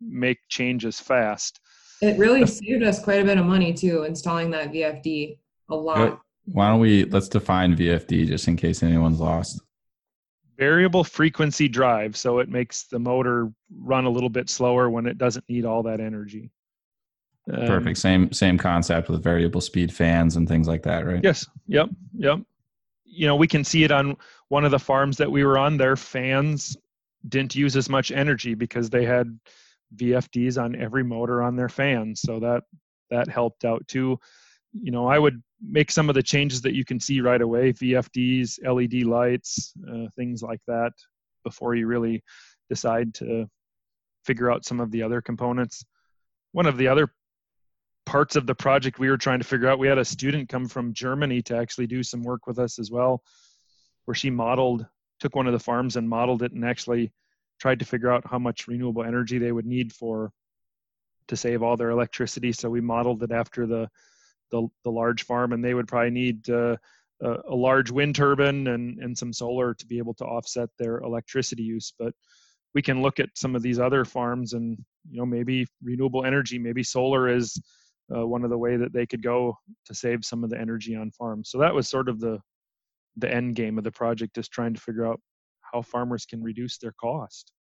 make 0.00 0.38
changes 0.48 1.00
fast. 1.00 1.58
It 2.00 2.16
really 2.16 2.46
saved 2.46 2.84
us 2.84 3.02
quite 3.02 3.22
a 3.22 3.24
bit 3.24 3.38
of 3.38 3.46
money 3.46 3.74
too, 3.74 4.04
installing 4.04 4.50
that 4.50 4.70
VFD. 4.70 5.38
A 5.70 5.74
lot. 5.74 6.20
Why 6.44 6.68
don't 6.68 6.78
we 6.78 7.06
let's 7.06 7.28
define 7.28 7.74
VFD 7.74 8.28
just 8.28 8.46
in 8.46 8.54
case 8.54 8.84
anyone's 8.84 9.18
lost. 9.18 9.60
Variable 10.56 11.04
frequency 11.04 11.68
drive, 11.68 12.16
so 12.16 12.38
it 12.38 12.48
makes 12.48 12.84
the 12.84 12.98
motor 12.98 13.52
run 13.78 14.06
a 14.06 14.10
little 14.10 14.30
bit 14.30 14.48
slower 14.48 14.88
when 14.88 15.06
it 15.06 15.18
doesn't 15.18 15.44
need 15.48 15.64
all 15.64 15.82
that 15.82 16.00
energy. 16.00 16.50
Um, 17.52 17.66
Perfect. 17.66 17.98
Same 17.98 18.32
same 18.32 18.58
concept 18.58 19.08
with 19.08 19.22
variable 19.22 19.60
speed 19.60 19.92
fans 19.92 20.36
and 20.36 20.48
things 20.48 20.66
like 20.66 20.82
that, 20.84 21.06
right? 21.06 21.20
Yes. 21.22 21.46
Yep. 21.68 21.90
Yep. 22.16 22.40
You 23.04 23.26
know, 23.26 23.36
we 23.36 23.46
can 23.46 23.64
see 23.64 23.84
it 23.84 23.90
on 23.90 24.16
one 24.48 24.64
of 24.64 24.70
the 24.70 24.78
farms 24.78 25.16
that 25.18 25.30
we 25.30 25.44
were 25.44 25.58
on. 25.58 25.76
Their 25.76 25.96
fans 25.96 26.76
didn't 27.28 27.54
use 27.54 27.76
as 27.76 27.88
much 27.88 28.10
energy 28.10 28.54
because 28.54 28.90
they 28.90 29.04
had 29.04 29.38
VFDs 29.94 30.60
on 30.62 30.74
every 30.76 31.04
motor 31.04 31.42
on 31.42 31.56
their 31.56 31.68
fans, 31.68 32.20
so 32.20 32.40
that 32.40 32.64
that 33.10 33.28
helped 33.28 33.64
out 33.64 33.86
too. 33.86 34.18
You 34.82 34.92
know, 34.92 35.06
I 35.06 35.18
would 35.18 35.42
make 35.60 35.90
some 35.90 36.08
of 36.08 36.14
the 36.14 36.22
changes 36.22 36.62
that 36.62 36.74
you 36.74 36.84
can 36.84 37.00
see 37.00 37.20
right 37.20 37.40
away: 37.40 37.72
VFDs, 37.72 38.58
LED 38.62 39.04
lights, 39.04 39.72
uh, 39.90 40.06
things 40.16 40.42
like 40.42 40.60
that, 40.66 40.92
before 41.44 41.74
you 41.74 41.86
really 41.86 42.22
decide 42.68 43.14
to 43.14 43.48
figure 44.24 44.50
out 44.50 44.64
some 44.64 44.80
of 44.80 44.90
the 44.90 45.02
other 45.02 45.20
components. 45.20 45.84
One 46.52 46.66
of 46.66 46.76
the 46.76 46.88
other 46.88 47.08
parts 48.06 48.36
of 48.36 48.46
the 48.46 48.54
project 48.54 48.98
we 48.98 49.10
were 49.10 49.16
trying 49.16 49.40
to 49.40 49.46
figure 49.46 49.68
out. 49.68 49.78
We 49.78 49.88
had 49.88 49.98
a 49.98 50.04
student 50.04 50.48
come 50.48 50.66
from 50.66 50.94
Germany 50.94 51.42
to 51.42 51.56
actually 51.56 51.86
do 51.86 52.02
some 52.02 52.22
work 52.22 52.46
with 52.46 52.58
us 52.58 52.78
as 52.78 52.90
well, 52.90 53.22
where 54.04 54.14
she 54.14 54.30
modeled, 54.30 54.86
took 55.20 55.34
one 55.34 55.46
of 55.46 55.52
the 55.52 55.58
farms 55.58 55.96
and 55.96 56.08
modeled 56.08 56.42
it 56.42 56.52
and 56.52 56.64
actually 56.64 57.12
tried 57.60 57.78
to 57.80 57.84
figure 57.84 58.10
out 58.10 58.24
how 58.28 58.38
much 58.38 58.68
renewable 58.68 59.02
energy 59.02 59.38
they 59.38 59.52
would 59.52 59.66
need 59.66 59.92
for 59.92 60.30
to 61.28 61.36
save 61.36 61.62
all 61.62 61.76
their 61.76 61.90
electricity. 61.90 62.52
So 62.52 62.70
we 62.70 62.80
modeled 62.80 63.22
it 63.22 63.32
after 63.32 63.66
the 63.66 63.88
the, 64.50 64.66
the 64.84 64.90
large 64.90 65.24
farm, 65.24 65.52
and 65.52 65.64
they 65.64 65.74
would 65.74 65.88
probably 65.88 66.10
need 66.10 66.48
uh, 66.50 66.76
a, 67.22 67.36
a 67.48 67.54
large 67.54 67.90
wind 67.90 68.14
turbine 68.14 68.66
and 68.68 68.98
and 68.98 69.16
some 69.16 69.32
solar 69.32 69.74
to 69.74 69.86
be 69.86 69.98
able 69.98 70.14
to 70.14 70.24
offset 70.24 70.68
their 70.78 70.98
electricity 70.98 71.62
use. 71.62 71.92
But 71.98 72.12
we 72.74 72.82
can 72.82 73.02
look 73.02 73.20
at 73.20 73.30
some 73.34 73.56
of 73.56 73.62
these 73.62 73.78
other 73.78 74.04
farms 74.04 74.52
and 74.52 74.76
you 75.08 75.18
know 75.18 75.26
maybe 75.26 75.66
renewable 75.82 76.24
energy, 76.24 76.58
maybe 76.58 76.82
solar 76.82 77.28
is 77.28 77.58
uh, 78.14 78.26
one 78.26 78.44
of 78.44 78.50
the 78.50 78.58
way 78.58 78.76
that 78.76 78.92
they 78.92 79.06
could 79.06 79.22
go 79.22 79.56
to 79.86 79.94
save 79.94 80.24
some 80.24 80.44
of 80.44 80.50
the 80.50 80.60
energy 80.60 80.94
on 80.94 81.10
farms. 81.10 81.50
So 81.50 81.58
that 81.58 81.74
was 81.74 81.88
sort 81.88 82.08
of 82.08 82.20
the 82.20 82.38
the 83.16 83.32
end 83.32 83.56
game 83.56 83.78
of 83.78 83.84
the 83.84 83.90
project 83.90 84.36
is 84.38 84.48
trying 84.48 84.74
to 84.74 84.80
figure 84.80 85.06
out 85.06 85.20
how 85.72 85.82
farmers 85.82 86.26
can 86.26 86.42
reduce 86.42 86.78
their 86.78 86.92
cost. 87.00 87.52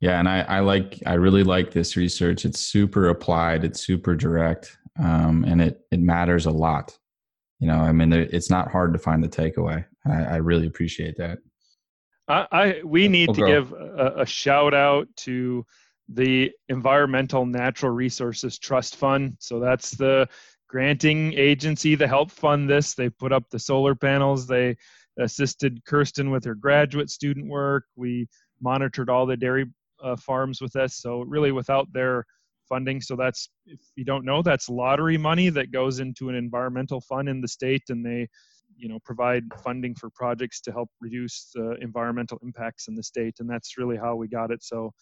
Yeah, 0.00 0.18
and 0.18 0.28
I, 0.28 0.40
I 0.42 0.60
like 0.60 1.00
I 1.06 1.14
really 1.14 1.42
like 1.42 1.72
this 1.72 1.96
research. 1.96 2.44
It's 2.44 2.60
super 2.60 3.08
applied. 3.08 3.64
It's 3.64 3.84
super 3.84 4.14
direct, 4.14 4.78
um, 4.98 5.44
and 5.44 5.60
it 5.60 5.80
it 5.90 6.00
matters 6.00 6.46
a 6.46 6.50
lot. 6.50 6.96
You 7.60 7.66
know, 7.66 7.78
I 7.78 7.92
mean, 7.92 8.12
it's 8.12 8.50
not 8.50 8.70
hard 8.70 8.92
to 8.92 8.98
find 8.98 9.22
the 9.22 9.28
takeaway. 9.28 9.84
I, 10.06 10.22
I 10.22 10.36
really 10.36 10.66
appreciate 10.66 11.16
that. 11.16 11.38
I, 12.28 12.46
I 12.52 12.82
we 12.84 13.08
need 13.08 13.28
we'll 13.28 13.34
to 13.34 13.40
go. 13.40 13.46
give 13.46 13.72
a, 13.72 14.14
a 14.18 14.26
shout 14.26 14.74
out 14.74 15.08
to 15.18 15.64
the 16.08 16.52
Environmental 16.68 17.44
Natural 17.44 17.92
Resources 17.92 18.58
Trust 18.58 18.96
Fund. 18.96 19.36
So 19.40 19.60
that's 19.60 19.90
the 19.90 20.28
granting 20.68 21.32
agency 21.34 21.94
that 21.94 22.08
helped 22.08 22.32
fund 22.32 22.68
this. 22.68 22.94
They 22.94 23.10
put 23.10 23.32
up 23.32 23.44
the 23.50 23.58
solar 23.58 23.94
panels. 23.94 24.46
They 24.46 24.76
assisted 25.18 25.84
Kirsten 25.84 26.30
with 26.30 26.44
her 26.44 26.54
graduate 26.54 27.10
student 27.10 27.48
work. 27.48 27.84
We 27.96 28.28
monitored 28.60 29.10
all 29.10 29.26
the 29.26 29.36
dairy 29.36 29.66
uh, 30.02 30.16
farms 30.16 30.60
with 30.60 30.76
us. 30.76 30.96
So 30.96 31.22
really, 31.22 31.52
without 31.52 31.92
their 31.92 32.24
funding, 32.68 33.00
so 33.00 33.16
that's 33.16 33.50
if 33.66 33.80
you 33.96 34.04
don't 34.04 34.24
know, 34.24 34.42
that's 34.42 34.68
lottery 34.68 35.18
money 35.18 35.48
that 35.50 35.72
goes 35.72 36.00
into 36.00 36.28
an 36.28 36.34
environmental 36.34 37.00
fund 37.00 37.28
in 37.28 37.40
the 37.40 37.48
state, 37.48 37.82
and 37.88 38.04
they 38.04 38.28
you 38.76 38.88
know 38.88 38.98
provide 39.04 39.42
funding 39.64 39.94
for 39.94 40.10
projects 40.10 40.60
to 40.60 40.70
help 40.70 40.88
reduce 41.00 41.50
the 41.54 41.76
environmental 41.80 42.38
impacts 42.42 42.86
in 42.86 42.94
the 42.94 43.02
state 43.02 43.34
and 43.40 43.50
that's 43.50 43.76
really 43.76 43.96
how 43.96 44.14
we 44.14 44.28
got 44.28 44.52
it 44.52 44.62
so 44.62 44.92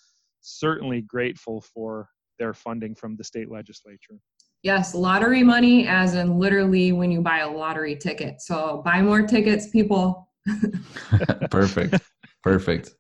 certainly 0.41 1.03
grateful 1.03 1.61
for 1.61 2.09
their 2.39 2.55
funding 2.55 2.95
from 2.95 3.17
the 3.17 3.25
state 3.25 3.51
legislature. 3.51 4.19
Yes, 4.63 4.95
lottery 4.95 5.43
money, 5.43 5.87
as 5.87 6.15
in 6.15 6.39
literally 6.39 6.93
when 6.93 7.11
you 7.11 7.21
buy 7.21 7.39
a 7.39 7.51
lottery 7.51 7.97
ticket. 7.97 8.41
So 8.41 8.83
buy 8.85 9.03
more 9.03 9.23
tickets, 9.23 9.69
people. 9.69 10.29
Perfect. 11.51 12.01
Perfect. 12.43 12.95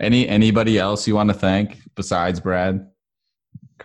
Any 0.00 0.28
anybody 0.28 0.78
else 0.78 1.06
you 1.06 1.14
want 1.14 1.30
to 1.30 1.34
thank 1.34 1.78
besides 1.96 2.40
Brad? 2.40 2.86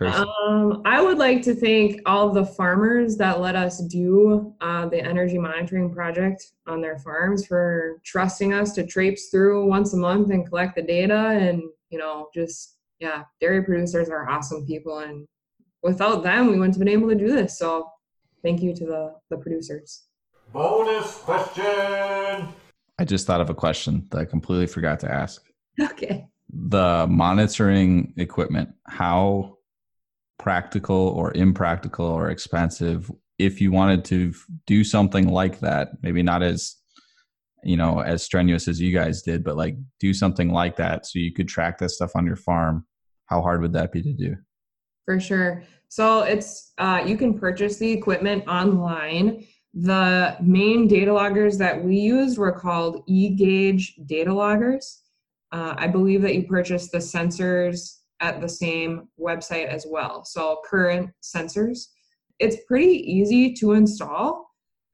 Um, 0.06 0.82
I 0.84 1.02
would 1.02 1.18
like 1.18 1.42
to 1.42 1.54
thank 1.54 2.00
all 2.06 2.30
the 2.30 2.44
farmers 2.44 3.16
that 3.16 3.40
let 3.40 3.56
us 3.56 3.82
do 3.84 4.54
uh, 4.60 4.86
the 4.86 5.00
energy 5.00 5.38
monitoring 5.38 5.92
project 5.92 6.52
on 6.66 6.80
their 6.80 6.98
farms 6.98 7.46
for 7.46 8.00
trusting 8.04 8.52
us 8.54 8.72
to 8.74 8.86
traipse 8.86 9.28
through 9.28 9.66
once 9.66 9.94
a 9.94 9.96
month 9.96 10.30
and 10.30 10.46
collect 10.46 10.76
the 10.76 10.82
data 10.82 11.30
and 11.30 11.62
you 11.90 11.98
know 11.98 12.28
just 12.34 12.78
yeah, 13.00 13.24
dairy 13.40 13.62
producers 13.62 14.08
are 14.08 14.28
awesome 14.28 14.66
people, 14.66 14.98
and 14.98 15.26
without 15.82 16.22
them, 16.22 16.46
we 16.46 16.58
wouldn't 16.58 16.74
have 16.74 16.84
been 16.84 16.88
able 16.88 17.08
to 17.08 17.14
do 17.14 17.28
this. 17.28 17.58
So, 17.58 17.88
thank 18.42 18.62
you 18.62 18.74
to 18.74 18.84
the 18.84 19.14
the 19.30 19.36
producers. 19.36 20.04
Bonus 20.52 21.18
question. 21.18 22.48
I 23.00 23.04
just 23.04 23.26
thought 23.26 23.40
of 23.40 23.50
a 23.50 23.54
question 23.54 24.08
that 24.10 24.18
I 24.18 24.24
completely 24.24 24.66
forgot 24.66 25.00
to 25.00 25.10
ask. 25.10 25.44
Okay. 25.80 26.26
The 26.52 27.06
monitoring 27.08 28.14
equipment, 28.16 28.70
how 28.84 29.57
practical 30.38 31.08
or 31.08 31.32
impractical 31.34 32.06
or 32.06 32.30
expensive. 32.30 33.10
If 33.38 33.60
you 33.60 33.70
wanted 33.70 34.04
to 34.06 34.34
do 34.66 34.84
something 34.84 35.28
like 35.28 35.60
that, 35.60 35.90
maybe 36.02 36.22
not 36.22 36.42
as 36.42 36.76
you 37.64 37.76
know 37.76 38.00
as 38.00 38.22
strenuous 38.22 38.68
as 38.68 38.80
you 38.80 38.96
guys 38.96 39.20
did 39.20 39.42
but 39.42 39.56
like 39.56 39.74
do 39.98 40.14
something 40.14 40.52
like 40.52 40.76
that 40.76 41.04
so 41.04 41.18
you 41.18 41.32
could 41.32 41.48
track 41.48 41.76
this 41.76 41.96
stuff 41.96 42.12
on 42.14 42.24
your 42.24 42.36
farm 42.36 42.86
how 43.28 43.42
hard 43.42 43.60
would 43.60 43.74
that 43.74 43.92
be 43.92 44.02
to 44.02 44.12
do? 44.12 44.36
For 45.04 45.20
sure. 45.20 45.62
So 45.88 46.22
it's 46.22 46.72
uh, 46.78 47.02
you 47.06 47.16
can 47.16 47.38
purchase 47.38 47.78
the 47.78 47.90
equipment 47.90 48.46
online. 48.48 49.44
The 49.74 50.36
main 50.40 50.88
data 50.88 51.12
loggers 51.12 51.56
that 51.58 51.82
we 51.82 51.96
used 51.96 52.38
were 52.38 52.52
called 52.52 53.04
e-gauge 53.06 53.94
data 54.06 54.32
loggers. 54.32 55.02
Uh, 55.50 55.74
i 55.78 55.86
believe 55.86 56.20
that 56.20 56.34
you 56.34 56.42
purchase 56.42 56.90
the 56.90 56.98
sensors 56.98 58.00
at 58.20 58.40
the 58.40 58.48
same 58.48 59.08
website 59.18 59.66
as 59.66 59.86
well 59.88 60.24
so 60.24 60.60
current 60.68 61.10
sensors 61.22 61.88
it's 62.38 62.56
pretty 62.66 62.98
easy 63.10 63.52
to 63.52 63.72
install 63.72 64.48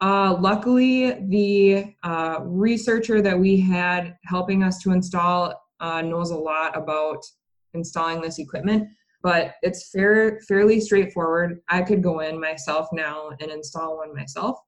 uh, 0.05 0.37
luckily, 0.39 1.13
the 1.29 1.95
uh, 2.03 2.41
researcher 2.43 3.23
that 3.23 3.39
we 3.39 3.59
had 3.59 4.17
helping 4.25 4.63
us 4.63 4.79
to 4.83 4.93
install 4.93 5.55
uh, 5.81 6.03
knows 6.03 6.31
a 6.31 6.37
lot 6.37 6.77
about 6.77 7.25
installing 7.73 8.21
this 8.21 8.39
equipment, 8.39 8.89
but 9.23 9.55
it's 9.63 9.91
fair, 9.91 10.41
fairly 10.47 10.79
straightforward. 10.79 11.61
I 11.69 11.81
could 11.81 12.03
go 12.03 12.21
in 12.21 12.39
myself 12.39 12.89
now 12.93 13.31
and 13.41 13.51
install 13.51 13.97
one 13.97 14.15
myself. 14.15 14.59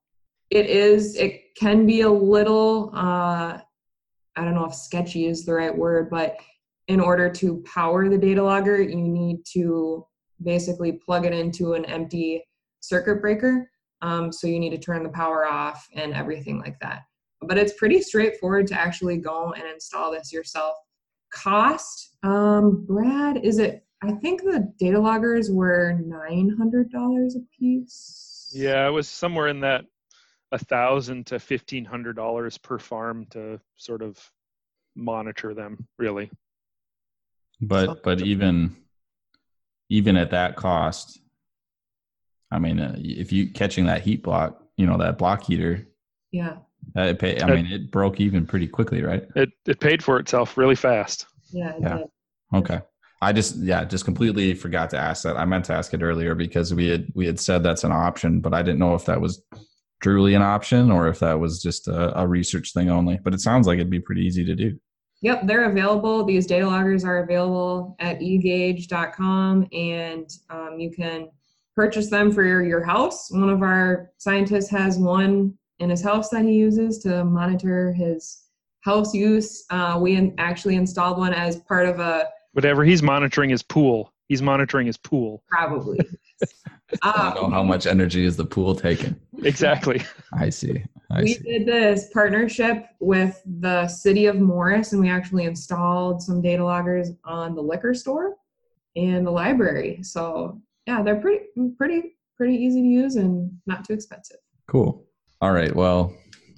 It 0.49 0.65
is, 0.67 1.15
it 1.15 1.55
can 1.55 1.85
be 1.85 2.01
a 2.01 2.09
little, 2.09 2.91
uh, 2.95 3.59
I 4.35 4.43
don't 4.43 4.55
know 4.55 4.65
if 4.65 4.73
sketchy 4.73 5.27
is 5.27 5.45
the 5.45 5.53
right 5.53 5.75
word, 5.75 6.09
but 6.09 6.37
in 6.87 6.99
order 6.99 7.29
to 7.29 7.63
power 7.63 8.09
the 8.09 8.17
data 8.17 8.41
logger, 8.41 8.81
you 8.81 8.95
need 8.95 9.45
to 9.53 10.05
basically 10.43 10.93
plug 10.93 11.25
it 11.25 11.33
into 11.33 11.73
an 11.73 11.85
empty 11.85 12.43
circuit 12.79 13.21
breaker 13.21 13.69
um, 14.01 14.31
so 14.31 14.47
you 14.47 14.59
need 14.59 14.69
to 14.71 14.77
turn 14.77 15.03
the 15.03 15.09
power 15.09 15.47
off 15.47 15.87
and 15.93 16.13
everything 16.13 16.59
like 16.59 16.79
that. 16.79 17.03
But 17.41 17.57
it's 17.57 17.73
pretty 17.73 18.01
straightforward 18.01 18.67
to 18.67 18.79
actually 18.79 19.17
go 19.17 19.53
and 19.53 19.63
install 19.67 20.11
this 20.11 20.31
yourself. 20.33 20.75
Cost, 21.31 22.17
um, 22.23 22.85
Brad, 22.85 23.37
is 23.43 23.59
it? 23.59 23.83
I 24.03 24.13
think 24.13 24.41
the 24.41 24.71
data 24.79 24.99
loggers 24.99 25.49
were 25.51 25.99
nine 26.05 26.55
hundred 26.57 26.91
dollars 26.91 27.35
a 27.35 27.39
piece. 27.57 28.51
Yeah, 28.53 28.87
it 28.87 28.91
was 28.91 29.07
somewhere 29.07 29.47
in 29.47 29.59
that 29.61 29.85
a 30.51 30.57
thousand 30.57 31.27
to 31.27 31.39
fifteen 31.39 31.83
hundred 31.83 32.15
dollars 32.15 32.57
per 32.57 32.79
farm 32.79 33.25
to 33.31 33.59
sort 33.75 34.01
of 34.01 34.19
monitor 34.95 35.53
them. 35.53 35.87
Really, 35.97 36.31
but 37.61 38.03
but 38.03 38.21
even 38.21 38.75
even 39.89 40.17
at 40.17 40.31
that 40.31 40.55
cost, 40.55 41.19
I 42.51 42.59
mean, 42.59 42.79
uh, 42.79 42.95
if 42.97 43.31
you 43.31 43.51
catching 43.51 43.85
that 43.85 44.01
heat 44.01 44.23
block, 44.23 44.61
you 44.77 44.85
know 44.85 44.97
that 44.97 45.17
block 45.17 45.43
heater. 45.43 45.87
Yeah. 46.31 46.57
Uh, 46.95 47.01
it 47.01 47.19
pay, 47.19 47.41
I 47.41 47.53
mean, 47.53 47.65
it 47.65 47.91
broke 47.91 48.19
even 48.19 48.45
pretty 48.45 48.67
quickly, 48.67 49.03
right? 49.03 49.23
It 49.35 49.49
it 49.65 49.79
paid 49.79 50.03
for 50.03 50.19
itself 50.19 50.57
really 50.57 50.75
fast. 50.75 51.25
Yeah. 51.51 51.73
Yeah. 51.79 52.03
Okay. 52.53 52.81
I 53.21 53.33
just 53.33 53.57
yeah, 53.57 53.83
just 53.83 54.05
completely 54.05 54.53
forgot 54.53 54.91
to 54.91 54.97
ask 54.97 55.23
that. 55.23 55.37
I 55.37 55.45
meant 55.45 55.65
to 55.65 55.73
ask 55.73 55.93
it 55.93 56.03
earlier 56.03 56.35
because 56.35 56.73
we 56.73 56.87
had 56.87 57.07
we 57.15 57.25
had 57.25 57.39
said 57.39 57.63
that's 57.63 57.83
an 57.83 57.91
option, 57.91 58.39
but 58.41 58.53
I 58.53 58.61
didn't 58.61 58.79
know 58.79 58.93
if 58.93 59.05
that 59.05 59.19
was 59.19 59.41
truly 60.01 60.35
an 60.35 60.43
option 60.43 60.91
or 60.91 61.07
if 61.07 61.19
that 61.19 61.39
was 61.39 61.61
just 61.61 61.87
a, 61.87 62.19
a 62.19 62.27
research 62.27 62.73
thing 62.73 62.89
only. 62.89 63.19
But 63.23 63.33
it 63.33 63.41
sounds 63.41 63.65
like 63.65 63.77
it'd 63.77 63.89
be 63.89 63.99
pretty 63.99 64.21
easy 64.21 64.45
to 64.45 64.55
do. 64.55 64.79
Yep, 65.21 65.47
they're 65.47 65.69
available. 65.69 66.23
These 66.23 66.45
data 66.45 66.67
loggers 66.67 67.03
are 67.03 67.23
available 67.23 67.95
at 67.99 68.19
egauge.com 68.19 69.67
and 69.71 70.29
um, 70.49 70.79
you 70.79 70.91
can 70.91 71.29
purchase 71.75 72.09
them 72.09 72.31
for 72.31 72.43
your, 72.43 72.63
your 72.63 72.83
house. 72.83 73.31
One 73.31 73.49
of 73.49 73.61
our 73.61 74.11
scientists 74.17 74.69
has 74.69 74.97
one 74.97 75.57
in 75.79 75.89
his 75.89 76.03
house 76.03 76.29
that 76.29 76.43
he 76.43 76.53
uses 76.53 76.99
to 76.99 77.23
monitor 77.23 77.93
his 77.93 78.43
house 78.81 79.13
use. 79.13 79.65
Uh, 79.69 79.97
we 80.01 80.33
actually 80.37 80.75
installed 80.75 81.17
one 81.17 81.33
as 81.33 81.57
part 81.61 81.87
of 81.87 81.99
a 81.99 82.27
whatever 82.53 82.83
he's 82.83 83.03
monitoring 83.03 83.49
his 83.49 83.61
pool. 83.61 84.13
He's 84.27 84.41
monitoring 84.41 84.87
his 84.87 84.97
pool. 84.97 85.43
Probably. 85.47 85.99
I 87.01 87.33
don't 87.33 87.49
know 87.49 87.55
how 87.55 87.63
much 87.63 87.87
energy 87.87 88.25
is 88.25 88.35
the 88.35 88.45
pool 88.45 88.75
taking. 88.75 89.15
Exactly. 89.43 90.01
I 90.33 90.49
see. 90.49 90.83
I 91.11 91.23
we 91.23 91.33
see. 91.33 91.43
did 91.43 91.65
this 91.65 92.09
partnership 92.13 92.87
with 92.99 93.41
the 93.59 93.87
city 93.87 94.25
of 94.25 94.37
Morris, 94.37 94.91
and 94.91 95.01
we 95.01 95.09
actually 95.09 95.45
installed 95.45 96.21
some 96.21 96.41
data 96.41 96.63
loggers 96.63 97.11
on 97.23 97.55
the 97.55 97.61
liquor 97.61 97.93
store 97.93 98.35
and 98.95 99.25
the 99.25 99.31
library. 99.31 99.99
So 100.03 100.61
yeah, 100.85 101.01
they're 101.01 101.19
pretty, 101.19 101.45
pretty, 101.77 102.17
pretty 102.35 102.55
easy 102.55 102.81
to 102.81 102.87
use 102.87 103.15
and 103.15 103.51
not 103.65 103.85
too 103.85 103.93
expensive. 103.93 104.37
Cool. 104.67 105.05
All 105.41 105.51
right. 105.51 105.75
Well, 105.75 106.13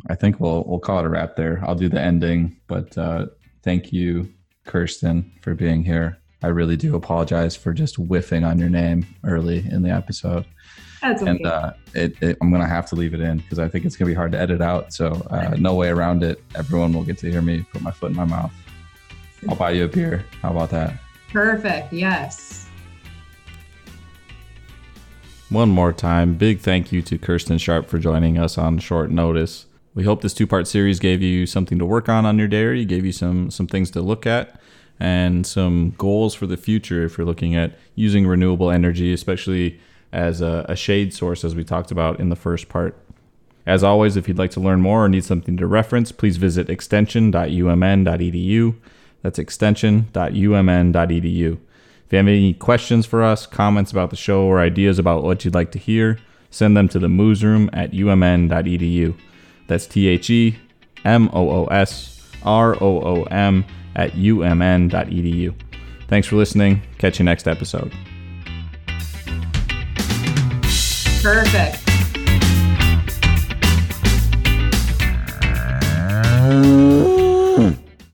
I 0.09 0.15
think 0.15 0.39
we'll 0.39 0.63
we'll 0.65 0.79
call 0.79 0.99
it 0.99 1.05
a 1.05 1.09
wrap 1.09 1.35
there. 1.35 1.61
I'll 1.65 1.75
do 1.75 1.89
the 1.89 2.01
ending, 2.01 2.59
but 2.67 2.97
uh, 2.97 3.27
thank 3.63 3.91
you, 3.91 4.33
Kirsten, 4.65 5.31
for 5.41 5.53
being 5.53 5.83
here. 5.83 6.17
I 6.41 6.47
really 6.47 6.77
do 6.77 6.95
apologize 6.95 7.55
for 7.55 7.73
just 7.73 7.95
whiffing 7.97 8.43
on 8.43 8.59
your 8.59 8.69
name 8.69 9.05
early 9.23 9.65
in 9.69 9.83
the 9.83 9.89
episode. 9.89 10.45
That's 11.01 11.21
okay. 11.21 11.31
And 11.31 11.45
uh, 11.45 11.73
it, 11.93 12.21
it, 12.21 12.37
I'm 12.41 12.49
going 12.49 12.61
to 12.61 12.67
have 12.67 12.85
to 12.87 12.95
leave 12.95 13.13
it 13.13 13.21
in 13.21 13.37
because 13.37 13.59
I 13.59 13.67
think 13.67 13.85
it's 13.85 13.95
going 13.95 14.07
to 14.07 14.11
be 14.11 14.15
hard 14.15 14.31
to 14.33 14.39
edit 14.39 14.61
out. 14.61 14.93
So, 14.93 15.11
uh, 15.29 15.55
no 15.57 15.75
way 15.75 15.89
around 15.89 16.23
it. 16.23 16.41
Everyone 16.55 16.93
will 16.93 17.03
get 17.03 17.17
to 17.19 17.31
hear 17.31 17.41
me 17.41 17.65
put 17.71 17.81
my 17.81 17.91
foot 17.91 18.11
in 18.11 18.17
my 18.17 18.25
mouth. 18.25 18.51
I'll 19.47 19.55
buy 19.55 19.71
you 19.71 19.85
a 19.85 19.87
beer. 19.87 20.25
How 20.41 20.51
about 20.51 20.69
that? 20.71 20.99
Perfect. 21.31 21.93
Yes. 21.93 22.67
One 25.49 25.69
more 25.69 25.93
time, 25.93 26.35
big 26.35 26.59
thank 26.59 26.91
you 26.91 27.01
to 27.01 27.17
Kirsten 27.17 27.57
Sharp 27.57 27.87
for 27.87 27.97
joining 27.97 28.37
us 28.37 28.57
on 28.57 28.77
short 28.77 29.09
notice. 29.09 29.65
We 29.95 30.03
hope 30.03 30.21
this 30.21 30.35
two-part 30.35 30.67
series 30.67 30.99
gave 30.99 31.23
you 31.23 31.47
something 31.47 31.79
to 31.79 31.85
work 31.85 32.07
on 32.07 32.25
on 32.25 32.37
your 32.37 32.47
dairy, 32.47 32.85
gave 32.85 33.03
you 33.03 33.11
some 33.11 33.49
some 33.49 33.65
things 33.65 33.89
to 33.91 34.01
look 34.01 34.27
at, 34.27 34.61
and 34.99 35.47
some 35.47 35.91
goals 35.97 36.35
for 36.35 36.45
the 36.45 36.57
future 36.57 37.05
if 37.05 37.17
you're 37.17 37.25
looking 37.25 37.55
at 37.55 37.79
using 37.95 38.27
renewable 38.27 38.69
energy, 38.69 39.13
especially 39.13 39.79
as 40.11 40.41
a, 40.41 40.65
a 40.67 40.75
shade 40.75 41.13
source, 41.13 41.45
as 41.45 41.55
we 41.55 41.63
talked 41.63 41.91
about 41.91 42.19
in 42.19 42.27
the 42.29 42.35
first 42.35 42.67
part. 42.69 42.97
As 43.65 43.83
always, 43.83 44.15
if 44.17 44.27
you'd 44.27 44.39
like 44.39 44.51
to 44.51 44.59
learn 44.59 44.81
more 44.81 45.05
or 45.05 45.09
need 45.09 45.23
something 45.23 45.55
to 45.57 45.67
reference, 45.67 46.11
please 46.11 46.37
visit 46.37 46.69
extension.umn.edu. 46.69 48.75
That's 49.21 49.37
extension.umn.edu. 49.37 51.57
If 52.09 52.13
you 52.13 52.17
have 52.17 52.27
any 52.27 52.55
questions 52.55 53.05
for 53.05 53.23
us, 53.23 53.45
comments 53.45 53.91
about 53.91 54.09
the 54.09 54.15
show, 54.15 54.45
or 54.45 54.59
ideas 54.59 54.97
about 54.97 55.23
what 55.23 55.45
you'd 55.45 55.53
like 55.53 55.71
to 55.73 55.79
hear, 55.79 56.17
send 56.49 56.75
them 56.75 56.89
to 56.89 56.97
the 56.97 57.07
moosroom 57.07 57.69
at 57.71 57.91
umn.edu. 57.91 59.15
That's 59.67 59.85
T 59.85 60.07
H 60.07 60.29
E 60.31 60.57
M 61.05 61.29
O 61.31 61.49
O 61.49 61.65
S 61.65 62.19
R 62.43 62.75
O 62.81 63.01
O 63.01 63.23
M 63.25 63.63
at 63.99 64.13
umn.edu. 64.13 65.53
Thanks 66.07 66.27
for 66.27 66.37
listening. 66.37 66.81
Catch 66.97 67.19
you 67.19 67.25
next 67.25 67.47
episode. 67.47 67.93
Perfect. 71.21 71.83